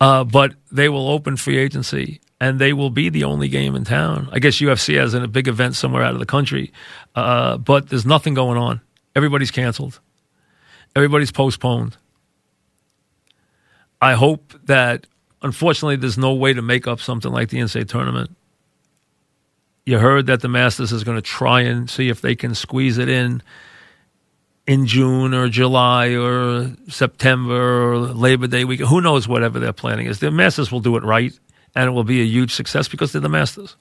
Uh, 0.00 0.24
but 0.24 0.54
they 0.70 0.88
will 0.88 1.08
open 1.08 1.36
free 1.36 1.56
agency 1.56 2.20
and 2.40 2.58
they 2.58 2.72
will 2.72 2.90
be 2.90 3.08
the 3.08 3.24
only 3.24 3.48
game 3.48 3.74
in 3.74 3.84
town. 3.84 4.28
I 4.32 4.38
guess 4.38 4.56
UFC 4.56 4.98
has 4.98 5.14
a 5.14 5.26
big 5.26 5.48
event 5.48 5.76
somewhere 5.76 6.02
out 6.02 6.12
of 6.12 6.20
the 6.20 6.26
country, 6.26 6.72
uh, 7.14 7.56
but 7.56 7.88
there's 7.88 8.04
nothing 8.04 8.34
going 8.34 8.58
on. 8.58 8.80
Everybody's 9.16 9.50
canceled. 9.50 10.00
Everybody's 10.94 11.32
postponed. 11.32 11.96
I 14.02 14.14
hope 14.14 14.52
that, 14.64 15.06
unfortunately, 15.40 15.96
there's 15.96 16.18
no 16.18 16.34
way 16.34 16.52
to 16.52 16.60
make 16.60 16.86
up 16.86 17.00
something 17.00 17.32
like 17.32 17.48
the 17.48 17.58
NCAA 17.58 17.88
tournament 17.88 18.36
you 19.86 19.98
heard 19.98 20.26
that 20.26 20.40
the 20.40 20.48
Masters 20.48 20.92
is 20.92 21.04
going 21.04 21.16
to 21.16 21.22
try 21.22 21.60
and 21.60 21.88
see 21.88 22.08
if 22.08 22.20
they 22.20 22.34
can 22.34 22.54
squeeze 22.54 22.98
it 22.98 23.08
in 23.08 23.42
in 24.66 24.86
June 24.86 25.34
or 25.34 25.48
July 25.50 26.14
or 26.14 26.74
September 26.88 27.92
or 27.92 27.98
Labor 27.98 28.46
Day 28.46 28.64
week. 28.64 28.80
Who 28.80 29.02
knows 29.02 29.28
whatever 29.28 29.58
they're 29.58 29.74
planning 29.74 30.06
is. 30.06 30.20
The 30.20 30.30
Masters 30.30 30.72
will 30.72 30.80
do 30.80 30.96
it 30.96 31.04
right 31.04 31.38
and 31.74 31.86
it 31.86 31.90
will 31.90 32.04
be 32.04 32.22
a 32.22 32.24
huge 32.24 32.54
success 32.54 32.88
because 32.88 33.12
they're 33.12 33.20
the 33.20 33.28
Masters. 33.28 33.76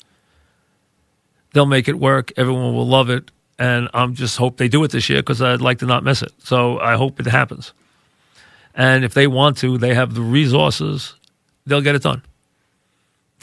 They'll 1.53 1.65
make 1.65 1.87
it 1.87 1.97
work. 1.97 2.33
Everyone 2.35 2.73
will 2.73 2.87
love 2.87 3.09
it. 3.09 3.31
And 3.57 3.87
I'm 3.93 4.15
just 4.15 4.35
hope 4.35 4.57
they 4.57 4.67
do 4.67 4.83
it 4.83 4.91
this 4.91 5.09
year 5.09 5.21
because 5.21 5.41
I'd 5.41 5.61
like 5.61 5.79
to 5.79 5.85
not 5.85 6.03
miss 6.03 6.21
it. 6.21 6.33
So 6.39 6.79
I 6.79 6.95
hope 6.95 7.19
it 7.19 7.27
happens. 7.27 7.71
And 8.75 9.05
if 9.05 9.13
they 9.13 9.27
want 9.27 9.57
to, 9.59 9.77
they 9.77 9.93
have 9.93 10.15
the 10.15 10.21
resources, 10.21 11.13
they'll 11.65 11.81
get 11.81 11.95
it 11.95 12.01
done 12.01 12.23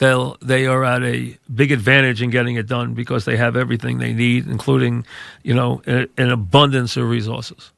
they'll 0.01 0.35
they 0.41 0.65
are 0.65 0.83
at 0.83 1.03
a 1.03 1.37
big 1.53 1.71
advantage 1.71 2.23
in 2.23 2.31
getting 2.31 2.55
it 2.55 2.65
done 2.65 2.95
because 2.95 3.23
they 3.23 3.37
have 3.37 3.55
everything 3.55 3.99
they 3.99 4.13
need, 4.13 4.47
including 4.47 5.05
you 5.43 5.53
know 5.53 5.81
an 5.85 6.31
abundance 6.31 6.97
of 6.97 7.07
resources. 7.07 7.71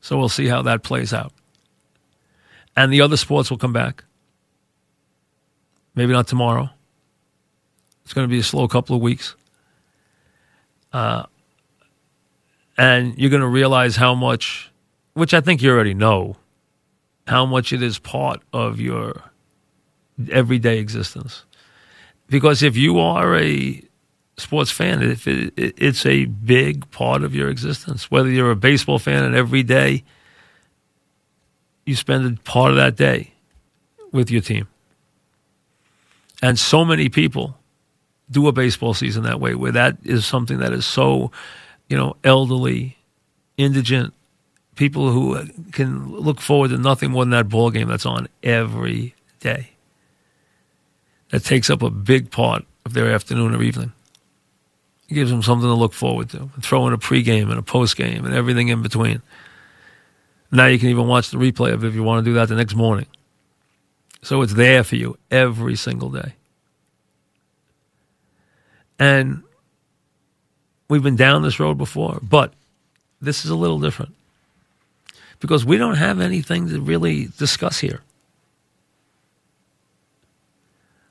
So 0.00 0.18
we'll 0.18 0.28
see 0.28 0.48
how 0.48 0.62
that 0.62 0.82
plays 0.82 1.12
out. 1.12 1.32
And 2.76 2.92
the 2.92 3.00
other 3.00 3.16
sports 3.16 3.48
will 3.48 3.58
come 3.58 3.72
back. 3.72 4.02
Maybe 5.94 6.12
not 6.12 6.26
tomorrow. 6.26 6.70
It's 8.04 8.12
going 8.12 8.26
to 8.26 8.30
be 8.30 8.40
a 8.40 8.42
slow 8.42 8.66
couple 8.66 8.96
of 8.96 9.02
weeks. 9.02 9.36
Uh, 10.92 11.26
and 12.76 13.16
you're 13.16 13.30
going 13.30 13.42
to 13.42 13.48
realize 13.48 13.94
how 13.94 14.14
much, 14.14 14.72
which 15.12 15.34
I 15.34 15.40
think 15.40 15.62
you 15.62 15.70
already 15.70 15.94
know, 15.94 16.36
how 17.26 17.44
much 17.46 17.72
it 17.72 17.82
is 17.82 17.98
part 17.98 18.40
of 18.52 18.80
your 18.80 19.29
everyday 20.30 20.78
existence. 20.78 21.44
Because 22.28 22.62
if 22.62 22.76
you 22.76 22.98
are 22.98 23.36
a 23.36 23.82
sports 24.36 24.70
fan, 24.70 25.02
if 25.02 25.26
it, 25.28 25.52
it's 25.56 26.06
a 26.06 26.24
big 26.24 26.90
part 26.90 27.22
of 27.22 27.34
your 27.34 27.48
existence. 27.48 28.10
Whether 28.10 28.30
you're 28.30 28.50
a 28.50 28.56
baseball 28.56 28.98
fan 28.98 29.24
and 29.24 29.34
every 29.34 29.62
day 29.62 30.04
you 31.84 31.96
spend 31.96 32.38
a 32.38 32.40
part 32.42 32.70
of 32.70 32.76
that 32.76 32.96
day 32.96 33.32
with 34.12 34.30
your 34.30 34.40
team. 34.40 34.68
And 36.42 36.58
so 36.58 36.84
many 36.84 37.08
people 37.08 37.56
do 38.30 38.46
a 38.46 38.52
baseball 38.52 38.94
season 38.94 39.24
that 39.24 39.40
way, 39.40 39.54
where 39.54 39.72
that 39.72 39.98
is 40.04 40.24
something 40.24 40.58
that 40.58 40.72
is 40.72 40.86
so, 40.86 41.32
you 41.88 41.96
know, 41.96 42.16
elderly, 42.24 42.96
indigent, 43.56 44.14
people 44.76 45.10
who 45.10 45.44
can 45.72 46.14
look 46.14 46.40
forward 46.40 46.70
to 46.70 46.78
nothing 46.78 47.10
more 47.10 47.24
than 47.24 47.30
that 47.30 47.48
ball 47.48 47.70
game 47.70 47.88
that's 47.88 48.06
on 48.06 48.28
every 48.42 49.14
day 49.40 49.69
that 51.30 51.44
takes 51.44 51.70
up 51.70 51.82
a 51.82 51.90
big 51.90 52.30
part 52.30 52.64
of 52.84 52.92
their 52.92 53.12
afternoon 53.12 53.54
or 53.54 53.62
evening. 53.62 53.92
It 55.08 55.14
gives 55.14 55.30
them 55.30 55.42
something 55.42 55.68
to 55.68 55.74
look 55.74 55.92
forward 55.92 56.30
to. 56.30 56.50
Throw 56.60 56.86
in 56.86 56.92
a 56.92 56.98
pregame 56.98 57.50
and 57.50 57.58
a 57.58 57.62
postgame 57.62 58.24
and 58.24 58.34
everything 58.34 58.68
in 58.68 58.82
between. 58.82 59.22
Now 60.52 60.66
you 60.66 60.78
can 60.78 60.88
even 60.88 61.06
watch 61.06 61.30
the 61.30 61.38
replay 61.38 61.72
of 61.72 61.84
it 61.84 61.88
if 61.88 61.94
you 61.94 62.02
want 62.02 62.24
to 62.24 62.30
do 62.30 62.34
that 62.34 62.48
the 62.48 62.56
next 62.56 62.74
morning. 62.74 63.06
So 64.22 64.42
it's 64.42 64.54
there 64.54 64.84
for 64.84 64.96
you 64.96 65.16
every 65.30 65.76
single 65.76 66.10
day. 66.10 66.34
And 68.98 69.42
we've 70.88 71.02
been 71.02 71.16
down 71.16 71.42
this 71.42 71.58
road 71.58 71.78
before, 71.78 72.18
but 72.22 72.52
this 73.22 73.44
is 73.44 73.50
a 73.50 73.56
little 73.56 73.78
different 73.78 74.14
because 75.40 75.64
we 75.64 75.78
don't 75.78 75.96
have 75.96 76.20
anything 76.20 76.68
to 76.68 76.80
really 76.80 77.28
discuss 77.38 77.80
here. 77.80 78.02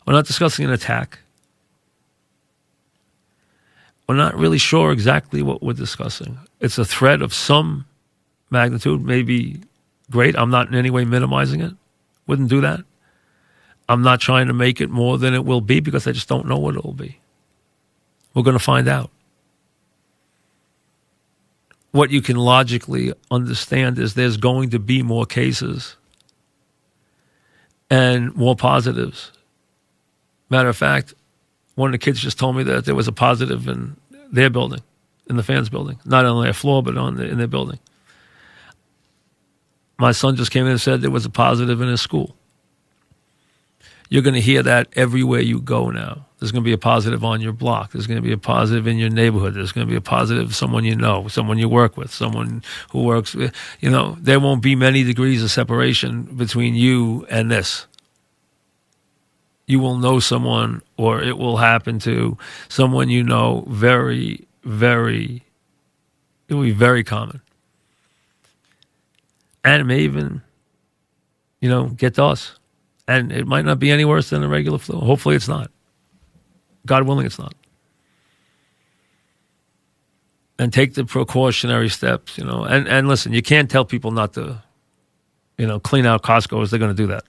We're 0.10 0.16
not 0.16 0.26
discussing 0.26 0.66
an 0.66 0.72
attack. 0.72 1.20
We're 4.08 4.16
not 4.16 4.36
really 4.36 4.58
sure 4.58 4.92
exactly 4.92 5.44
what 5.44 5.62
we're 5.62 5.74
discussing. 5.74 6.40
It's 6.60 6.80
a 6.80 6.84
threat 6.84 7.22
of 7.22 7.32
some 7.32 7.86
magnitude, 8.50 9.06
maybe 9.06 9.62
great. 10.10 10.36
I'm 10.36 10.50
not 10.50 10.68
in 10.68 10.74
any 10.74 10.90
way 10.90 11.06
minimizing 11.06 11.62
it. 11.62 11.74
Wouldn't 12.26 12.50
do 12.50 12.60
that. 12.62 12.80
I'm 13.88 14.02
not 14.02 14.20
trying 14.20 14.48
to 14.48 14.54
make 14.54 14.82
it 14.82 14.90
more 14.90 15.20
than 15.20 15.36
it 15.36 15.46
will 15.46 15.62
be 15.62 15.80
because 15.80 16.08
I 16.08 16.12
just 16.12 16.28
don't 16.28 16.48
know 16.48 16.58
what 16.58 16.76
it 16.76 16.84
will 16.84 16.94
be. 16.94 17.20
We're 18.34 18.42
going 18.42 18.58
to 18.58 18.64
find 18.64 18.88
out. 18.88 19.12
What 21.92 22.10
you 22.10 22.24
can 22.24 22.36
logically 22.36 23.14
understand 23.30 24.00
is 24.00 24.16
there's 24.16 24.38
going 24.38 24.72
to 24.72 24.80
be 24.80 25.04
more 25.04 25.28
cases 25.28 25.98
and 27.92 28.36
more 28.36 28.56
positives. 28.56 29.34
Matter 30.50 30.70
of 30.70 30.78
fact, 30.78 31.14
one 31.76 31.90
of 31.90 31.92
the 31.94 31.98
kids 31.98 32.20
just 32.20 32.40
told 32.40 32.56
me 32.56 32.64
that 32.64 32.86
there 32.86 32.96
was 32.96 33.08
a 33.08 33.12
positive 33.12 33.68
in 33.68 33.96
their 34.32 34.50
building, 34.50 34.82
in 35.30 35.38
the 35.38 35.44
fans' 35.44 35.70
building, 35.70 36.00
not 36.06 36.26
only 36.26 36.50
a 36.50 36.54
floor, 36.54 36.84
but 36.84 36.98
on 36.98 37.16
the, 37.16 37.28
in 37.28 37.38
their 37.38 37.48
building. 37.48 37.80
My 39.98 40.12
son 40.12 40.36
just 40.36 40.52
came 40.52 40.66
in 40.66 40.72
and 40.72 40.82
said 40.82 41.02
there 41.02 41.12
was 41.12 41.26
a 41.26 41.30
positive 41.30 41.82
in 41.82 41.90
his 41.90 42.02
school. 42.02 42.36
You're 44.10 44.24
going 44.24 44.36
to 44.36 44.42
hear 44.42 44.64
that 44.64 44.88
everywhere 44.96 45.42
you 45.42 45.62
go 45.62 45.92
now. 45.92 46.26
There's 46.40 46.52
going 46.52 46.64
to 46.64 46.68
be 46.68 46.74
a 46.74 46.80
positive 46.80 47.24
on 47.24 47.42
your 47.42 47.54
block. 47.54 47.92
There's 47.92 48.08
going 48.08 48.18
to 48.18 48.26
be 48.26 48.32
a 48.32 48.38
positive 48.38 48.88
in 48.88 48.98
your 48.98 49.10
neighborhood. 49.10 49.54
There's 49.54 49.72
going 49.72 49.86
to 49.86 49.92
be 49.92 49.98
a 49.98 50.02
positive 50.02 50.56
someone 50.56 50.84
you 50.84 50.96
know, 50.96 51.28
someone 51.28 51.60
you 51.60 51.70
work 51.70 51.96
with, 51.96 52.12
someone 52.12 52.64
who 52.92 53.04
works 53.04 53.36
with. 53.36 53.54
You 53.82 53.90
know, 53.90 54.18
there 54.20 54.40
won't 54.40 54.64
be 54.64 54.76
many 54.76 55.04
degrees 55.04 55.44
of 55.44 55.52
separation 55.52 56.24
between 56.24 56.76
you 56.76 57.28
and 57.30 57.52
this. 57.52 57.86
You 59.70 59.80
will 59.80 59.98
know 59.98 60.20
someone, 60.20 60.82
or 60.98 61.22
it 61.22 61.38
will 61.38 61.58
happen 61.58 62.00
to 62.00 62.40
someone 62.70 63.08
you 63.08 63.22
know 63.22 63.66
very, 63.68 64.48
very, 64.64 65.44
it 66.48 66.56
will 66.56 66.64
be 66.64 66.72
very 66.72 67.04
common. 67.04 67.40
And 69.64 69.80
it 69.80 69.86
may 69.86 70.00
even, 70.00 70.42
you 71.62 71.70
know, 71.70 71.90
get 71.90 72.16
to 72.16 72.24
us. 72.24 72.58
And 73.08 73.32
it 73.32 73.46
might 73.46 73.64
not 73.64 73.78
be 73.78 73.92
any 73.92 74.06
worse 74.06 74.32
than 74.32 74.42
a 74.42 74.48
regular 74.48 74.80
flu. 74.80 75.00
Hopefully 75.00 75.36
it's 75.36 75.48
not. 75.48 75.70
God 76.88 77.04
willing, 77.04 77.28
it's 77.28 77.38
not. 77.38 77.54
And 80.58 80.74
take 80.74 80.96
the 80.96 81.06
precautionary 81.06 81.90
steps, 81.90 82.40
you 82.40 82.44
know. 82.44 82.64
And, 82.64 82.88
and 82.88 83.08
listen, 83.08 83.34
you 83.34 83.44
can't 83.44 83.70
tell 83.70 83.86
people 83.86 84.10
not 84.10 84.34
to, 84.34 84.64
you 85.60 85.68
know, 85.68 85.80
clean 85.80 86.08
out 86.08 86.24
Costco 86.24 86.64
as 86.64 86.72
they're 86.72 86.80
going 86.80 86.96
to 86.96 87.04
do 87.04 87.08
that. 87.08 87.24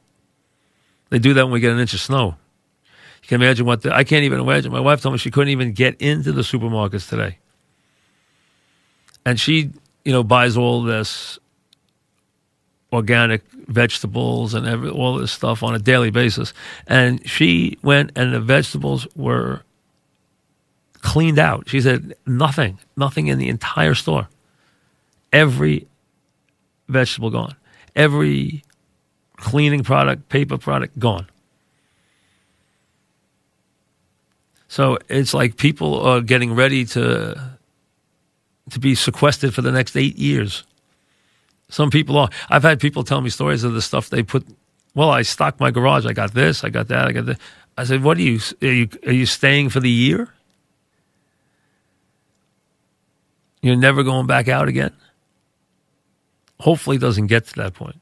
They 1.11 1.19
do 1.19 1.35
that 1.35 1.45
when 1.45 1.53
we 1.53 1.61
get 1.61 1.73
an 1.73 1.79
inch 1.79 1.93
of 1.93 2.01
snow. 2.01 2.37
You 3.23 3.29
can 3.29 3.43
imagine 3.43 3.67
what 3.67 3.83
the, 3.83 3.95
I 3.95 4.05
can't 4.05 4.25
even 4.25 4.41
imagine. 4.41 4.73
My 4.73 4.81
wife 4.81 5.03
told 5.03 5.13
me 5.13 5.19
she 5.19 5.31
couldn't 5.31 5.51
even 5.51 5.73
get 5.73 6.01
into 6.01 6.33
the 6.33 6.43
supermarkets 6.43 7.09
today. 7.09 7.39
And 9.27 9.39
she, 9.39 9.71
you 10.05 10.13
know, 10.13 10.23
buys 10.23 10.57
all 10.57 10.83
this 10.83 11.39
organic 12.93 13.43
vegetables 13.69 14.55
and 14.55 14.67
every, 14.67 14.91
all 14.91 15.19
this 15.19 15.33
stuff 15.33 15.63
on 15.63 15.75
a 15.75 15.79
daily 15.79 16.11
basis. 16.11 16.53
And 16.87 17.27
she 17.29 17.79
went 17.83 18.13
and 18.17 18.33
the 18.33 18.41
vegetables 18.41 19.07
were 19.15 19.63
cleaned 21.03 21.39
out. 21.39 21.69
She 21.69 21.81
said 21.81 22.15
nothing, 22.27 22.79
nothing 22.97 23.29
in 23.29 23.39
the 23.39 23.49
entire 23.49 23.95
store. 23.95 24.29
Every 25.33 25.87
vegetable 26.89 27.31
gone. 27.31 27.55
Every 27.95 28.65
cleaning 29.41 29.83
product, 29.83 30.29
paper 30.29 30.59
product 30.59 30.99
gone. 30.99 31.27
So 34.69 34.99
it's 35.09 35.35
like 35.35 35.57
people 35.57 36.01
are 36.01 36.21
getting 36.21 36.55
ready 36.55 36.85
to 36.87 37.59
to 38.71 38.79
be 38.79 38.95
sequestered 38.95 39.53
for 39.53 39.63
the 39.63 39.73
next 39.73 39.97
eight 39.97 40.17
years. 40.17 40.63
Some 41.69 41.91
people 41.91 42.17
are. 42.19 42.29
I've 42.49 42.63
had 42.63 42.79
people 42.79 43.03
tell 43.03 43.21
me 43.21 43.31
stories 43.31 43.65
of 43.65 43.73
the 43.73 43.83
stuff 43.83 44.11
they 44.11 44.23
put. 44.23 44.47
Well, 44.95 45.11
I 45.11 45.23
stocked 45.23 45.59
my 45.59 45.71
garage. 45.71 46.07
I 46.07 46.13
got 46.13 46.35
this. 46.35 46.63
I 46.63 46.69
got 46.69 46.89
that. 46.89 47.09
I 47.09 47.13
got 47.13 47.27
that. 47.27 47.41
I 47.77 47.85
said, 47.85 48.05
"What 48.05 48.17
are 48.19 48.23
you? 48.23 48.39
Are 48.63 48.67
you 48.67 48.89
are 49.07 49.13
you 49.13 49.27
staying 49.27 49.71
for 49.71 49.81
the 49.81 49.91
year? 49.91 50.33
You're 53.63 53.77
never 53.77 54.05
going 54.05 54.27
back 54.27 54.47
out 54.49 54.69
again." 54.69 54.93
Hopefully, 56.61 56.97
it 56.97 57.01
doesn't 57.01 57.27
get 57.27 57.47
to 57.47 57.55
that 57.57 57.75
point 57.75 58.01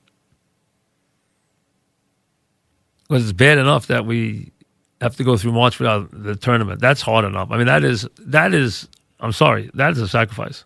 because 3.08 3.24
it's 3.24 3.32
bad 3.32 3.58
enough 3.58 3.86
that 3.86 4.06
we 4.06 4.52
have 5.00 5.16
to 5.16 5.24
go 5.24 5.36
through 5.36 5.52
March 5.52 5.78
without 5.78 6.10
the 6.12 6.36
tournament. 6.36 6.80
That's 6.80 7.00
hard 7.00 7.24
enough. 7.24 7.50
I 7.50 7.56
mean, 7.56 7.66
that 7.66 7.84
is 7.84 8.06
that 8.18 8.54
is. 8.54 8.88
I'm 9.20 9.32
sorry, 9.32 9.70
that 9.74 9.92
is 9.92 10.00
a 10.00 10.08
sacrifice. 10.08 10.64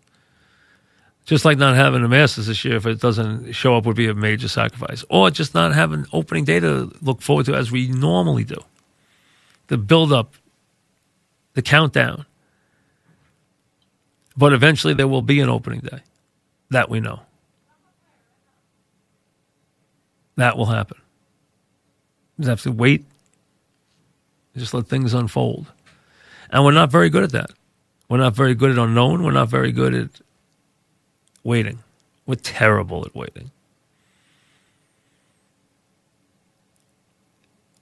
Just 1.24 1.44
like 1.44 1.56
not 1.56 1.76
having 1.76 2.02
the 2.02 2.08
Masters 2.08 2.46
this 2.46 2.64
year, 2.64 2.76
if 2.76 2.84
it 2.84 3.00
doesn't 3.00 3.52
show 3.52 3.76
up, 3.76 3.86
would 3.86 3.96
be 3.96 4.08
a 4.08 4.14
major 4.14 4.48
sacrifice. 4.48 5.04
Or 5.08 5.30
just 5.30 5.54
not 5.54 5.72
having 5.72 6.04
opening 6.12 6.44
day 6.44 6.58
to 6.58 6.92
look 7.00 7.22
forward 7.22 7.46
to 7.46 7.54
as 7.54 7.70
we 7.70 7.86
normally 7.88 8.44
do. 8.44 8.58
The 9.68 9.78
build 9.78 10.12
up, 10.12 10.34
the 11.54 11.62
countdown. 11.62 12.26
But 14.36 14.52
eventually 14.52 14.94
there 14.94 15.06
will 15.06 15.22
be 15.22 15.40
an 15.40 15.48
opening 15.48 15.80
day. 15.80 16.00
That 16.70 16.90
we 16.90 16.98
know. 16.98 17.20
That 20.36 20.56
will 20.56 20.66
happen. 20.66 21.01
You 22.38 22.48
have 22.48 22.62
to 22.62 22.72
wait, 22.72 23.04
just 24.56 24.74
let 24.74 24.86
things 24.86 25.14
unfold. 25.14 25.66
And 26.50 26.64
we're 26.64 26.72
not 26.72 26.90
very 26.90 27.08
good 27.08 27.24
at 27.24 27.32
that. 27.32 27.50
We're 28.08 28.18
not 28.18 28.34
very 28.34 28.54
good 28.54 28.70
at 28.70 28.78
unknown. 28.78 29.22
We're 29.22 29.30
not 29.30 29.48
very 29.48 29.72
good 29.72 29.94
at 29.94 30.10
waiting. 31.42 31.78
We're 32.26 32.34
terrible 32.34 33.04
at 33.06 33.14
waiting. 33.14 33.50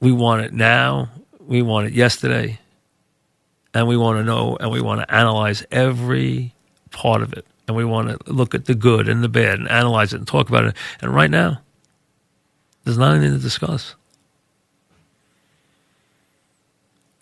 We 0.01 0.13
want 0.13 0.43
it 0.43 0.53
now. 0.53 1.11
We 1.41 1.63
want 1.63 1.89
it 1.89 1.93
yesterday. 1.93 2.59
And 3.75 3.87
we 3.87 3.97
want 3.97 4.19
to 4.19 4.25
know 4.25 4.57
and 4.61 4.71
we 4.71 4.81
want 4.81 5.01
to 5.01 5.15
analyze 5.15 5.65
every 5.71 6.55
part 6.91 7.23
of 7.23 7.33
it. 7.33 7.47
And 7.69 7.77
we 7.77 7.85
want 7.85 8.09
to 8.09 8.33
look 8.33 8.55
at 8.55 8.65
the 8.65 8.75
good 8.75 9.09
and 9.09 9.23
the 9.23 9.29
bad 9.29 9.59
and 9.59 9.69
analyze 9.69 10.13
it 10.13 10.19
and 10.19 10.27
talk 10.27 10.49
about 10.49 10.65
it. 10.65 10.77
And 11.01 11.15
right 11.15 11.31
now, 11.31 11.61
there's 12.85 12.99
not 12.99 13.15
anything 13.15 13.37
to 13.37 13.43
discuss. 13.43 13.95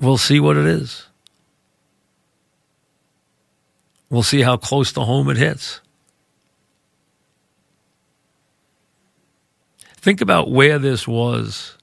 We'll 0.01 0.19
see 0.19 0.41
what 0.41 0.57
it 0.57 0.67
is. 0.67 1.07
We'll 4.11 4.23
see 4.23 4.43
how 4.43 4.57
close 4.57 4.93
to 4.93 5.01
home 5.01 5.29
it 5.29 5.37
hits. 5.37 5.81
Think 9.97 10.21
about 10.21 10.51
where 10.51 10.79
this 10.79 11.07
was. 11.07 11.77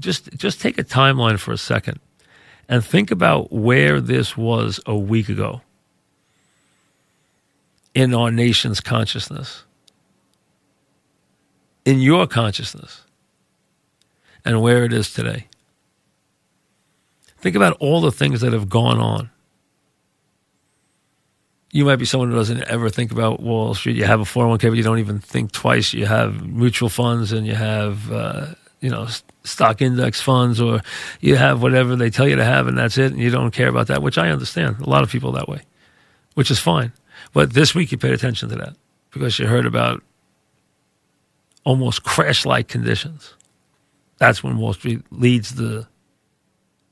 Just 0.00 0.32
just 0.36 0.60
take 0.60 0.78
a 0.78 0.84
timeline 0.84 1.38
for 1.38 1.52
a 1.52 1.58
second 1.58 2.00
and 2.68 2.84
think 2.84 3.10
about 3.10 3.52
where 3.52 4.00
this 4.00 4.36
was 4.36 4.80
a 4.86 4.96
week 4.96 5.28
ago 5.28 5.60
in 7.94 8.14
our 8.14 8.30
nation's 8.30 8.80
consciousness. 8.80 9.64
In 11.84 12.00
your 12.00 12.26
consciousness 12.26 13.02
and 14.44 14.62
where 14.62 14.84
it 14.84 14.92
is 14.92 15.12
today. 15.12 15.46
Think 17.40 17.56
about 17.56 17.76
all 17.80 18.00
the 18.00 18.12
things 18.12 18.40
that 18.40 18.52
have 18.52 18.68
gone 18.68 18.98
on 18.98 19.30
you 21.70 21.84
might 21.84 21.96
be 21.96 22.04
someone 22.04 22.30
who 22.30 22.36
doesn't 22.36 22.62
ever 22.64 22.88
think 22.88 23.12
about 23.12 23.40
Wall 23.40 23.74
Street. 23.74 23.96
You 23.96 24.04
have 24.04 24.20
a 24.20 24.24
401k, 24.24 24.62
but 24.62 24.72
you 24.72 24.82
don't 24.82 24.98
even 24.98 25.18
think 25.18 25.52
twice. 25.52 25.92
You 25.92 26.06
have 26.06 26.46
mutual 26.46 26.88
funds 26.88 27.32
and 27.32 27.46
you 27.46 27.54
have, 27.54 28.10
uh, 28.10 28.46
you 28.80 28.90
know, 28.90 29.06
stock 29.44 29.82
index 29.82 30.20
funds 30.20 30.60
or 30.60 30.80
you 31.20 31.36
have 31.36 31.60
whatever 31.60 31.94
they 31.94 32.10
tell 32.10 32.26
you 32.26 32.36
to 32.36 32.44
have 32.44 32.68
and 32.68 32.78
that's 32.78 32.96
it. 32.96 33.12
And 33.12 33.20
you 33.20 33.30
don't 33.30 33.50
care 33.50 33.68
about 33.68 33.88
that, 33.88 34.02
which 34.02 34.16
I 34.16 34.30
understand. 34.30 34.80
A 34.80 34.88
lot 34.88 35.02
of 35.02 35.10
people 35.10 35.32
that 35.32 35.48
way, 35.48 35.60
which 36.34 36.50
is 36.50 36.58
fine. 36.58 36.92
But 37.34 37.52
this 37.52 37.74
week 37.74 37.92
you 37.92 37.98
paid 37.98 38.12
attention 38.12 38.48
to 38.48 38.56
that 38.56 38.74
because 39.10 39.38
you 39.38 39.46
heard 39.46 39.66
about 39.66 40.02
almost 41.64 42.02
crash-like 42.02 42.68
conditions. 42.68 43.34
That's 44.16 44.42
when 44.42 44.56
Wall 44.56 44.72
Street 44.72 45.02
leads 45.10 45.56
the 45.56 45.86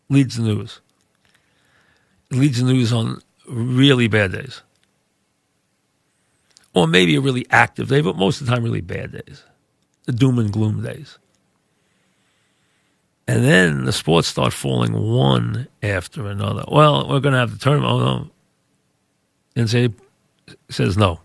leads 0.09 0.37
the 0.37 0.43
news. 0.43 0.81
Leads 2.31 2.59
the 2.59 2.73
news 2.73 2.93
on 2.93 3.21
really 3.49 4.09
bad 4.09 4.33
days 4.33 4.63
or 6.77 6.87
maybe 6.87 7.17
a 7.17 7.21
really 7.23 7.47
active 7.49 7.89
day, 7.89 8.03
but 8.03 8.17
most 8.17 8.39
of 8.39 8.47
the 8.47 8.53
time, 8.53 8.63
really 8.63 8.83
bad 8.83 9.11
days, 9.11 9.43
the 10.05 10.13
doom 10.13 10.39
and 10.39 10.53
gloom 10.53 10.83
days. 10.83 11.19
And 13.27 13.43
then 13.43 13.87
the 13.87 13.93
sports 13.93 14.29
start 14.29 14.53
falling 14.53 14.93
one 14.93 15.69
after 15.83 16.27
another. 16.27 16.65
Well, 16.69 17.09
we're 17.09 17.21
going 17.21 17.33
to 17.33 17.39
have 17.39 17.51
the 17.51 17.59
tournament. 17.59 17.91
Oh, 17.91 17.99
no. 17.99 18.31
And 19.57 19.71
say 19.71 19.89
says 20.69 20.99
no. 20.99 21.21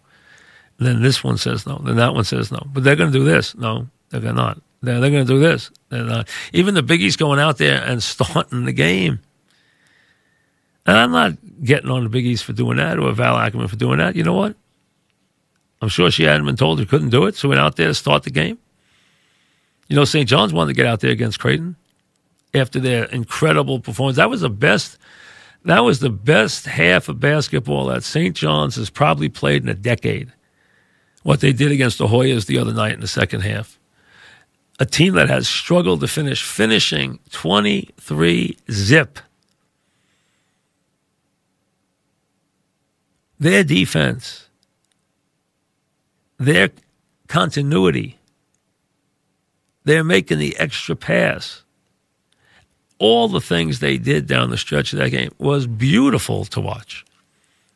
And 0.80 0.88
then 0.88 1.02
this 1.02 1.22
one 1.22 1.38
says 1.38 1.68
no. 1.68 1.80
Then 1.84 1.98
that 1.98 2.14
one 2.14 2.24
says 2.24 2.50
no. 2.50 2.66
But 2.66 2.86
they're 2.86 2.96
going 2.96 3.12
to 3.12 3.20
do 3.20 3.26
this. 3.26 3.54
No, 3.54 3.88
they're 4.10 4.34
not. 4.34 4.62
They're, 4.84 5.00
going 5.00 5.26
to 5.26 5.34
do 5.34 5.40
this. 5.40 5.70
Even 6.54 6.74
the 6.74 6.82
Big 6.82 7.02
East 7.02 7.20
going 7.20 7.40
out 7.40 7.58
there 7.58 7.84
and 7.84 8.02
starting 8.02 8.66
the 8.66 8.72
game. 8.72 9.20
And 10.88 10.98
I'm 10.98 11.12
not 11.12 11.34
getting 11.64 11.92
on 11.92 12.04
the 12.04 12.10
Big 12.10 12.26
East 12.26 12.44
for 12.44 12.54
doing 12.54 12.78
that 12.78 12.98
or 12.98 13.12
Val 13.12 13.38
Ackerman 13.38 13.68
for 13.68 13.76
doing 13.76 14.00
that. 14.00 14.16
You 14.16 14.24
know 14.24 14.34
what? 14.34 14.56
I'm 15.82 15.90
sure 15.90 16.10
she 16.10 16.24
hadn't 16.24 16.46
been 16.46 16.56
told 16.56 16.80
she 16.80 16.86
couldn't 16.86 17.10
do 17.10 17.26
it, 17.26 17.36
so 17.36 17.50
went 17.50 17.62
out 17.62 17.76
there 17.76 17.88
to 17.88 17.94
start 17.94 18.24
the 18.24 18.32
game. 18.32 18.58
You 19.88 19.96
know, 19.96 20.06
St. 20.06 20.28
John's 20.28 20.54
wanted 20.54 20.70
to 20.70 20.78
get 20.78 20.86
out 20.86 21.02
there 21.02 21.12
against 21.12 21.40
Creighton. 21.40 21.76
after 22.54 22.80
their 22.80 23.06
incredible 23.06 23.80
performance. 23.80 24.18
That 24.18 24.30
was 24.30 24.42
the 24.42 24.50
best. 24.50 24.98
That 25.66 25.82
was 25.82 26.00
the 26.00 26.10
best 26.10 26.66
half 26.66 27.08
of 27.08 27.20
basketball 27.20 27.86
that 27.88 28.04
St. 28.04 28.36
John's 28.36 28.78
has 28.78 28.90
probably 28.90 29.30
played 29.30 29.62
in 29.62 29.70
a 29.70 29.76
decade. 29.76 30.34
What 31.24 31.40
they 31.40 31.54
did 31.54 31.72
against 31.72 32.00
the 32.00 32.08
Hoyas 32.08 32.48
the 32.48 32.58
other 32.58 32.74
night 32.74 32.94
in 32.94 33.00
the 33.00 33.08
second 33.08 33.42
half. 33.42 33.80
A 34.82 34.86
team 34.86 35.14
that 35.14 35.30
has 35.30 35.48
struggled 35.48 36.00
to 36.00 36.08
finish, 36.08 36.42
finishing 36.44 37.20
23 37.30 38.58
zip. 38.72 39.20
Their 43.40 43.64
defense, 43.64 44.48
their 46.40 46.72
continuity, 47.28 48.18
they're 49.84 50.04
making 50.04 50.40
the 50.40 50.58
extra 50.58 50.96
pass 50.96 51.62
all 52.98 53.28
the 53.28 53.40
things 53.40 53.82
they 53.82 54.00
did 54.00 54.26
down 54.26 54.50
the 54.50 54.58
stretch 54.58 54.94
of 54.94 54.98
that 55.00 55.12
game 55.12 55.32
was 55.38 55.68
beautiful 55.68 56.46
to 56.46 56.60
watch. 56.60 57.06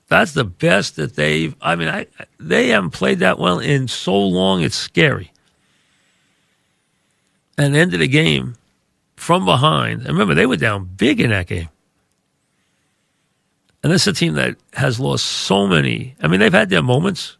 That's 0.08 0.32
the 0.32 0.44
best 0.44 0.96
that 0.96 1.16
they've. 1.16 1.56
I 1.62 1.76
mean, 1.76 1.88
I, 1.88 2.08
they 2.40 2.70
haven't 2.70 2.92
played 2.94 3.20
that 3.20 3.38
well 3.38 3.60
in 3.60 3.88
so 3.88 4.20
long. 4.20 4.64
It's 4.64 4.76
scary. 4.76 5.32
And 7.58 7.76
end 7.76 7.94
of 7.94 8.00
the 8.00 8.08
game 8.08 8.56
from 9.16 9.46
behind. 9.46 10.02
And 10.02 10.10
remember, 10.10 10.36
they 10.36 10.46
were 10.46 10.58
down 10.58 10.86
big 10.86 11.22
in 11.22 11.30
that 11.30 11.48
game. 11.48 11.70
And 13.84 13.94
this 13.94 14.04
is 14.04 14.08
a 14.08 14.14
team 14.14 14.34
that 14.34 14.56
has 14.74 15.00
lost 15.00 15.26
so 15.26 15.68
many. 15.68 16.16
I 16.22 16.28
mean, 16.28 16.40
they've 16.40 16.52
had 16.52 16.70
their 16.70 16.82
moments. 16.82 17.38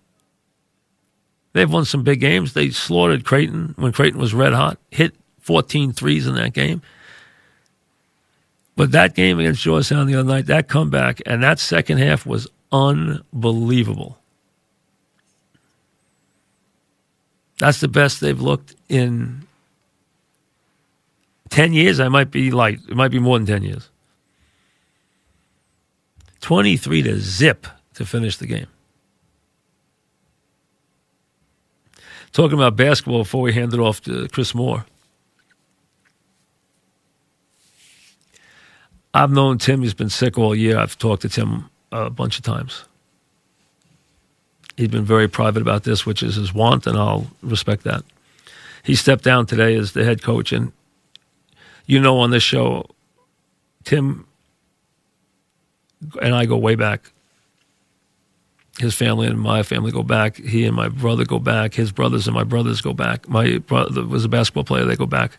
They've 1.54 1.72
won 1.72 1.86
some 1.86 2.04
big 2.04 2.20
games. 2.20 2.54
They 2.54 2.70
slaughtered 2.70 3.26
Creighton 3.26 3.74
when 3.78 3.92
Creighton 3.92 4.20
was 4.20 4.34
red 4.34 4.54
hot, 4.54 4.78
hit 4.92 5.16
14 5.40 5.94
threes 5.94 6.28
in 6.28 6.36
that 6.36 6.54
game. 6.54 6.82
But 8.76 8.92
that 8.92 9.16
game 9.16 9.40
against 9.40 9.62
Georgetown 9.62 10.08
the 10.08 10.16
other 10.16 10.28
night, 10.28 10.48
that 10.48 10.68
comeback 10.68 11.22
and 11.26 11.42
that 11.42 11.60
second 11.60 11.98
half 11.98 12.26
was 12.26 12.48
unbelievable. 12.72 14.20
That's 17.58 17.80
the 17.80 17.88
best 17.88 18.20
they've 18.20 18.40
looked 18.40 18.76
in 18.90 19.45
10 21.50 21.74
years. 21.74 22.00
I 22.00 22.10
might 22.10 22.32
be 22.32 22.52
light. 22.52 22.80
It 22.90 22.96
might 22.96 23.12
be 23.12 23.20
more 23.20 23.38
than 23.38 23.46
10 23.46 23.64
years. 23.64 23.90
23 26.42 27.02
to 27.04 27.20
zip 27.20 27.68
to 27.96 28.06
finish 28.06 28.38
the 28.38 28.48
game. 28.48 28.68
Talking 32.32 32.58
about 32.58 32.76
basketball 32.76 33.20
before 33.20 33.42
we 33.42 33.54
hand 33.54 33.74
it 33.74 33.80
off 33.80 34.02
to 34.02 34.28
Chris 34.28 34.54
Moore. 34.54 34.86
I've 39.14 39.32
known 39.32 39.58
Tim. 39.58 39.82
He's 39.82 39.94
been 39.94 40.10
sick 40.10 40.38
all 40.38 40.54
year. 40.54 40.78
I've 40.78 40.98
talked 40.98 41.22
to 41.22 41.30
Tim 41.30 41.70
a 41.92 42.10
bunch 42.10 42.38
of 42.38 42.44
times. 42.44 42.84
He's 44.76 44.90
been 44.90 45.06
very 45.06 45.30
private 45.30 45.62
about 45.62 45.84
this, 45.84 46.06
which 46.06 46.22
is 46.22 46.36
his 46.36 46.54
want, 46.54 46.86
and 46.86 46.98
I'll 46.98 47.28
respect 47.42 47.86
that. 47.86 48.04
He 48.84 48.94
stepped 48.96 49.24
down 49.24 49.46
today 49.46 49.76
as 49.78 49.94
the 49.94 50.04
head 50.04 50.22
coach, 50.22 50.52
and 50.52 50.74
you 51.86 52.00
know, 52.00 52.20
on 52.20 52.32
this 52.32 52.44
show, 52.44 52.86
Tim 53.84 54.26
and 56.22 56.36
I 56.36 56.46
go 56.46 56.58
way 56.58 56.76
back. 56.76 57.12
His 58.80 58.94
family 58.94 59.28
and 59.28 59.40
my 59.40 59.64
family 59.64 59.92
go 59.92 60.04
back. 60.04 60.36
He 60.36 60.66
and 60.66 60.76
my 60.76 60.90
brother 60.90 61.24
go 61.24 61.40
back. 61.40 61.74
His 61.74 61.92
brothers 61.92 62.28
and 62.28 62.36
my 62.36 62.44
brothers 62.44 62.82
go 62.82 62.94
back. 62.94 63.30
My 63.30 63.60
brother 63.60 64.04
was 64.04 64.26
a 64.26 64.30
basketball 64.30 64.66
player. 64.66 64.86
They 64.86 64.98
go 64.98 65.06
back. 65.06 65.38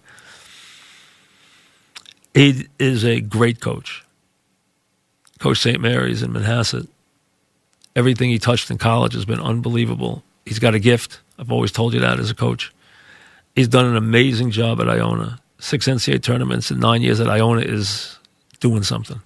He 2.34 2.66
is 2.78 3.04
a 3.04 3.20
great 3.20 3.60
coach. 3.60 4.04
Coach 5.38 5.58
St. 5.58 5.80
Mary's 5.80 6.22
in 6.22 6.32
Manhasset. 6.32 6.88
Everything 7.94 8.30
he 8.30 8.38
touched 8.38 8.70
in 8.70 8.78
college 8.78 9.12
has 9.12 9.24
been 9.24 9.40
unbelievable. 9.40 10.22
He's 10.46 10.58
got 10.58 10.74
a 10.74 10.78
gift. 10.78 11.20
I've 11.38 11.52
always 11.52 11.72
told 11.72 11.92
you 11.92 12.00
that 12.00 12.18
as 12.18 12.30
a 12.30 12.34
coach. 12.34 12.72
He's 13.54 13.68
done 13.68 13.86
an 13.86 13.96
amazing 13.96 14.50
job 14.50 14.80
at 14.80 14.88
Iona. 14.88 15.40
Six 15.58 15.86
NCAA 15.86 16.22
tournaments 16.22 16.70
in 16.70 16.78
nine 16.78 17.02
years 17.02 17.20
at 17.20 17.28
Iona 17.28 17.62
is 17.62 18.18
doing 18.60 18.82
something. 18.82 19.20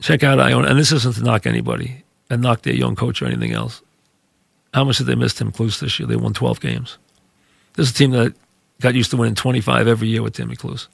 Check 0.00 0.24
out 0.24 0.40
Iona. 0.40 0.68
And 0.68 0.78
this 0.78 0.92
isn't 0.92 1.14
to 1.14 1.22
knock 1.22 1.46
anybody 1.46 2.02
and 2.28 2.42
knock 2.42 2.62
their 2.62 2.74
young 2.74 2.96
coach 2.96 3.22
or 3.22 3.26
anything 3.26 3.52
else. 3.52 3.82
How 4.74 4.84
much 4.84 4.98
did 4.98 5.06
they 5.06 5.14
miss 5.14 5.34
Tim 5.34 5.52
Cluess 5.52 5.80
this 5.80 5.98
year? 5.98 6.08
They 6.08 6.16
won 6.16 6.32
12 6.32 6.60
games. 6.60 6.98
This 7.74 7.88
is 7.88 7.92
a 7.92 7.96
team 7.96 8.10
that 8.12 8.34
got 8.80 8.94
used 8.94 9.10
to 9.12 9.16
winning 9.16 9.34
25 9.34 9.86
every 9.86 10.08
year 10.08 10.22
with 10.22 10.34
Timmy 10.34 10.56
Cluess 10.56 10.88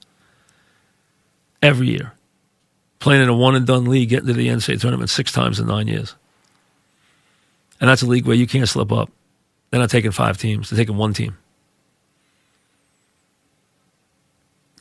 every 1.62 1.88
year. 1.88 2.12
Playing 2.98 3.22
in 3.22 3.28
a 3.28 3.36
one 3.36 3.54
and 3.54 3.66
done 3.66 3.84
league, 3.84 4.08
getting 4.08 4.26
to 4.26 4.32
the 4.32 4.48
NCAA 4.48 4.80
tournament 4.80 5.10
six 5.10 5.32
times 5.32 5.60
in 5.60 5.66
nine 5.66 5.86
years. 5.86 6.14
And 7.80 7.88
that's 7.88 8.02
a 8.02 8.06
league 8.06 8.26
where 8.26 8.36
you 8.36 8.46
can't 8.46 8.68
slip 8.68 8.90
up. 8.90 9.10
They're 9.70 9.80
not 9.80 9.90
taking 9.90 10.10
five 10.10 10.38
teams, 10.38 10.70
they're 10.70 10.78
taking 10.78 10.96
one 10.96 11.14
team. 11.14 11.36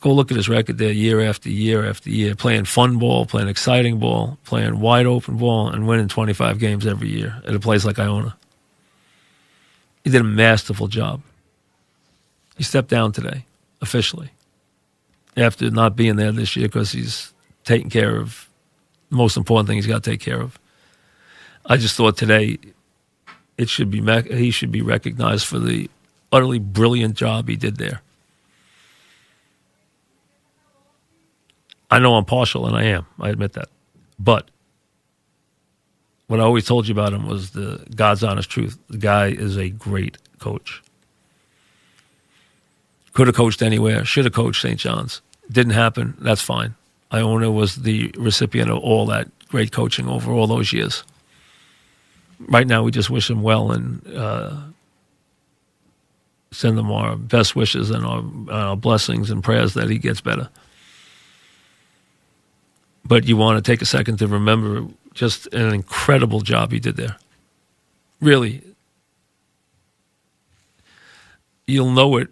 Go 0.00 0.12
look 0.12 0.30
at 0.30 0.36
his 0.36 0.48
record 0.48 0.78
there 0.78 0.92
year 0.92 1.20
after 1.20 1.48
year 1.48 1.88
after 1.88 2.10
year, 2.10 2.34
playing 2.34 2.66
fun 2.66 2.98
ball, 2.98 3.26
playing 3.26 3.48
exciting 3.48 3.98
ball, 3.98 4.38
playing 4.44 4.78
wide 4.78 5.06
open 5.06 5.36
ball, 5.36 5.68
and 5.68 5.86
winning 5.86 6.08
25 6.08 6.58
games 6.58 6.86
every 6.86 7.08
year 7.08 7.42
at 7.46 7.54
a 7.54 7.60
place 7.60 7.84
like 7.84 7.98
Iona. 7.98 8.36
He 10.04 10.10
did 10.10 10.20
a 10.20 10.24
masterful 10.24 10.86
job. 10.86 11.22
He 12.56 12.62
stepped 12.62 12.88
down 12.88 13.12
today, 13.12 13.44
officially 13.80 14.30
after 15.38 15.70
not 15.70 15.96
being 15.96 16.16
there 16.16 16.32
this 16.32 16.56
year 16.56 16.68
because 16.68 16.92
he's 16.92 17.32
taking 17.64 17.90
care 17.90 18.16
of 18.16 18.48
the 19.10 19.16
most 19.16 19.36
important 19.36 19.68
thing 19.68 19.76
he's 19.76 19.86
got 19.86 20.02
to 20.02 20.10
take 20.10 20.20
care 20.20 20.40
of. 20.40 20.58
I 21.66 21.76
just 21.76 21.96
thought 21.96 22.16
today 22.16 22.58
it 23.56 23.68
should 23.68 23.90
be 23.90 24.00
he 24.34 24.50
should 24.50 24.72
be 24.72 24.82
recognized 24.82 25.46
for 25.46 25.58
the 25.58 25.90
utterly 26.32 26.58
brilliant 26.58 27.16
job 27.16 27.48
he 27.48 27.56
did 27.56 27.76
there. 27.76 28.02
I 31.90 31.98
know 31.98 32.14
I'm 32.14 32.24
partial, 32.24 32.66
and 32.66 32.76
I 32.76 32.84
am. 32.84 33.06
I 33.18 33.30
admit 33.30 33.54
that. 33.54 33.68
But 34.18 34.50
what 36.26 36.40
I 36.40 36.42
always 36.42 36.66
told 36.66 36.86
you 36.86 36.92
about 36.92 37.12
him 37.12 37.26
was 37.26 37.50
the 37.50 37.84
God's 37.94 38.22
honest 38.22 38.50
truth. 38.50 38.78
The 38.88 38.98
guy 38.98 39.28
is 39.28 39.56
a 39.56 39.70
great 39.70 40.18
coach. 40.38 40.82
Could 43.14 43.26
have 43.26 43.36
coached 43.36 43.62
anywhere. 43.62 44.04
Should 44.04 44.26
have 44.26 44.34
coached 44.34 44.62
St. 44.62 44.78
John's. 44.78 45.22
Didn't 45.50 45.72
happen. 45.72 46.16
That's 46.20 46.42
fine. 46.42 46.74
Iona 47.12 47.50
was 47.50 47.76
the 47.76 48.14
recipient 48.18 48.70
of 48.70 48.78
all 48.78 49.06
that 49.06 49.28
great 49.48 49.72
coaching 49.72 50.06
over 50.06 50.30
all 50.30 50.46
those 50.46 50.72
years. 50.72 51.04
Right 52.40 52.66
now, 52.66 52.82
we 52.82 52.90
just 52.90 53.08
wish 53.08 53.30
him 53.30 53.42
well 53.42 53.72
and 53.72 54.06
uh, 54.14 54.56
send 56.52 56.76
them 56.76 56.92
our 56.92 57.16
best 57.16 57.56
wishes 57.56 57.90
and 57.90 58.04
our, 58.04 58.22
our 58.54 58.76
blessings 58.76 59.30
and 59.30 59.42
prayers 59.42 59.74
that 59.74 59.88
he 59.88 59.98
gets 59.98 60.20
better. 60.20 60.50
But 63.08 63.26
you 63.26 63.36
want 63.36 63.62
to 63.62 63.68
take 63.68 63.82
a 63.82 63.86
second 63.86 64.18
to 64.18 64.28
remember 64.28 64.86
just 65.14 65.46
an 65.54 65.74
incredible 65.74 66.40
job 66.40 66.70
he 66.70 66.78
did 66.78 66.96
there. 66.96 67.16
Really, 68.20 68.62
you'll 71.66 71.90
know 71.90 72.18
it 72.18 72.28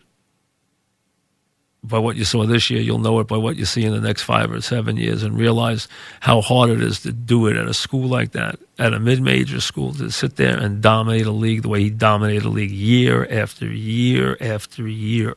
by 1.82 1.98
what 1.98 2.16
you 2.16 2.24
saw 2.24 2.44
this 2.44 2.68
year, 2.68 2.80
you'll 2.80 2.98
know 2.98 3.20
it 3.20 3.28
by 3.28 3.36
what 3.36 3.56
you 3.56 3.64
see 3.64 3.84
in 3.84 3.92
the 3.92 4.00
next 4.00 4.22
five 4.22 4.50
or 4.50 4.60
seven 4.60 4.96
years 4.96 5.22
and 5.22 5.38
realize 5.38 5.86
how 6.20 6.40
hard 6.40 6.70
it 6.70 6.82
is 6.82 7.00
to 7.02 7.12
do 7.12 7.46
it 7.46 7.56
at 7.56 7.68
a 7.68 7.74
school 7.74 8.08
like 8.08 8.32
that, 8.32 8.58
at 8.78 8.92
a 8.92 8.98
mid 8.98 9.22
major 9.22 9.60
school, 9.60 9.94
to 9.94 10.10
sit 10.10 10.36
there 10.36 10.58
and 10.58 10.82
dominate 10.82 11.26
a 11.26 11.30
league 11.30 11.62
the 11.62 11.68
way 11.68 11.80
he 11.80 11.90
dominated 11.90 12.44
a 12.44 12.48
league 12.48 12.72
year 12.72 13.26
after 13.30 13.66
year 13.66 14.36
after 14.40 14.88
year. 14.88 15.36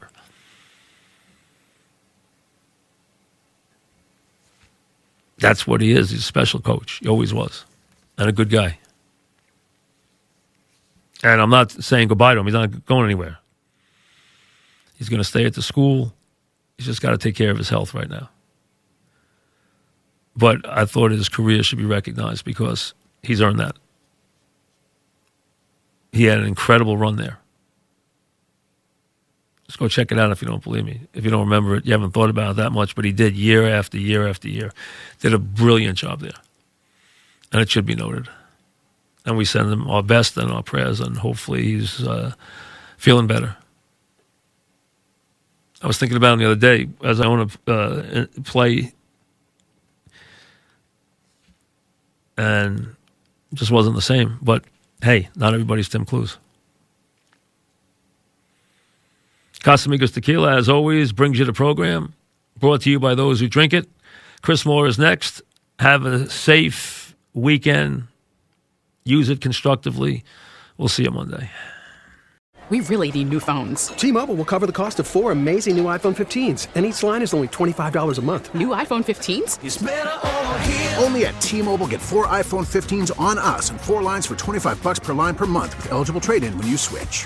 That's 5.40 5.66
what 5.66 5.82
he 5.82 5.92
is. 5.92 6.12
He's 6.12 6.20
a 6.20 6.24
special 6.24 6.60
coach. 6.60 7.00
He 7.02 7.08
always 7.08 7.34
was. 7.34 7.66
And 8.18 8.30
a 8.30 8.32
good 8.34 8.50
guy. 8.50 8.78
And 11.24 11.42
I'm 11.42 11.50
not 11.50 11.72
saying 11.72 12.10
goodbye 12.10 12.34
to 12.34 12.40
him. 12.40 12.46
He's 12.46 12.54
not 12.54 12.86
going 12.86 13.06
anywhere. 13.06 13.40
He's 14.98 15.10
going 15.10 15.22
to 15.22 15.28
stay 15.28 15.46
at 15.46 15.54
the 15.54 15.62
school 15.62 16.14
He's 16.80 16.86
just 16.86 17.02
got 17.02 17.12
to 17.12 17.18
take 17.18 17.36
care 17.36 17.52
of 17.52 17.58
his 17.58 17.68
health 17.68 17.94
right 17.94 18.10
now. 18.10 18.30
But 20.34 20.66
I 20.66 20.86
thought 20.86 21.12
his 21.12 21.28
career 21.28 21.62
should 21.62 21.78
be 21.78 21.84
recognized 21.84 22.46
because 22.46 22.94
he's 23.22 23.42
earned 23.42 23.60
that. 23.60 23.76
He 26.14 26.24
had 26.24 26.40
an 26.40 26.46
incredible 26.46 26.96
run 26.96 27.18
there. 27.18 27.40
Just 29.70 29.78
go 29.78 29.88
check 29.88 30.12
it 30.12 30.18
out 30.18 30.32
if 30.32 30.42
you 30.42 30.48
don't 30.48 30.64
believe 30.64 30.84
me. 30.84 31.02
If 31.14 31.24
you 31.24 31.30
don't 31.30 31.42
remember 31.42 31.76
it, 31.76 31.86
you 31.86 31.92
haven't 31.92 32.10
thought 32.10 32.32
about 32.32 32.50
it 32.50 32.56
that 32.56 32.72
much, 32.72 32.96
but 32.96 33.06
he 33.06 33.12
did 33.12 33.36
year 33.36 33.68
after 33.68 34.00
year 34.00 34.28
after 34.28 34.50
year. 34.50 34.74
Did 35.20 35.32
a 35.32 35.38
brilliant 35.38 35.96
job 35.96 36.22
there. 36.22 36.34
And 37.52 37.62
it 37.62 37.70
should 37.70 37.86
be 37.86 37.94
noted. 37.94 38.28
And 39.28 39.38
we 39.38 39.46
send 39.46 39.72
him 39.72 39.88
our 39.88 40.02
best 40.02 40.38
and 40.38 40.52
our 40.52 40.64
prayers, 40.64 41.00
and 41.00 41.18
hopefully 41.18 41.66
he's 41.66 42.02
uh, 42.02 42.34
feeling 42.98 43.28
better. 43.28 43.58
I 45.84 45.86
was 45.86 46.00
thinking 46.00 46.18
about 46.18 46.34
him 46.34 46.40
the 46.40 46.46
other 46.46 46.56
day 46.56 46.90
as 47.04 47.22
I 47.22 47.28
want 47.28 47.56
to 47.68 47.72
uh, 47.72 48.26
play, 48.46 48.92
and 52.36 52.96
just 53.54 53.70
wasn't 53.70 53.96
the 53.96 54.02
same. 54.02 54.40
But 54.42 54.64
hey, 55.04 55.30
not 55.36 55.54
everybody's 55.54 55.90
Tim 55.90 56.06
Cluess. 56.06 56.38
Casamigos 59.64 60.14
Tequila, 60.14 60.56
as 60.56 60.70
always, 60.70 61.12
brings 61.12 61.38
you 61.38 61.46
the 61.46 61.54
program. 61.54 62.14
Brought 62.58 62.82
to 62.82 62.90
you 62.90 63.00
by 63.00 63.16
those 63.16 63.40
who 63.40 63.48
drink 63.48 63.74
it. 63.74 63.90
Chris 64.42 64.66
Moore 64.66 64.88
is 64.88 64.98
next. 64.98 65.42
Have 65.80 66.06
a 66.06 66.30
safe 66.30 67.16
weekend. 67.34 68.08
Use 69.04 69.30
it 69.30 69.42
constructively. 69.42 70.24
We'll 70.78 70.88
see 70.88 71.04
you 71.04 71.12
Monday. 71.12 71.50
We 72.70 72.82
really 72.82 73.12
need 73.12 73.30
new 73.30 73.40
phones. 73.40 73.88
T-Mobile 73.88 74.36
will 74.36 74.46
cover 74.46 74.68
the 74.68 74.72
cost 74.72 75.00
of 75.00 75.08
four 75.08 75.32
amazing 75.32 75.76
new 75.76 75.86
iPhone 75.86 76.16
15s, 76.16 76.68
and 76.76 76.86
each 76.86 77.02
line 77.02 77.24
is 77.24 77.34
only 77.34 77.48
$25 77.48 78.20
a 78.20 78.22
month. 78.22 78.54
New 78.54 78.68
iPhone 78.68 79.04
15s? 79.04 79.58
Only 81.04 81.26
at 81.26 81.42
T-Mobile 81.42 81.88
get 81.88 82.00
four 82.00 82.28
iPhone 82.28 82.68
15s 82.68 83.20
on 83.20 83.40
us 83.40 83.72
and 83.72 83.82
four 83.82 84.04
lines 84.04 84.28
for 84.28 84.36
25 84.36 84.84
bucks 84.84 85.00
per 85.00 85.16
line 85.16 85.34
per 85.34 85.48
month 85.48 85.76
with 85.78 85.92
eligible 85.92 86.22
trade-in 86.22 86.56
when 86.60 86.68
you 86.68 86.78
switch. 86.78 87.26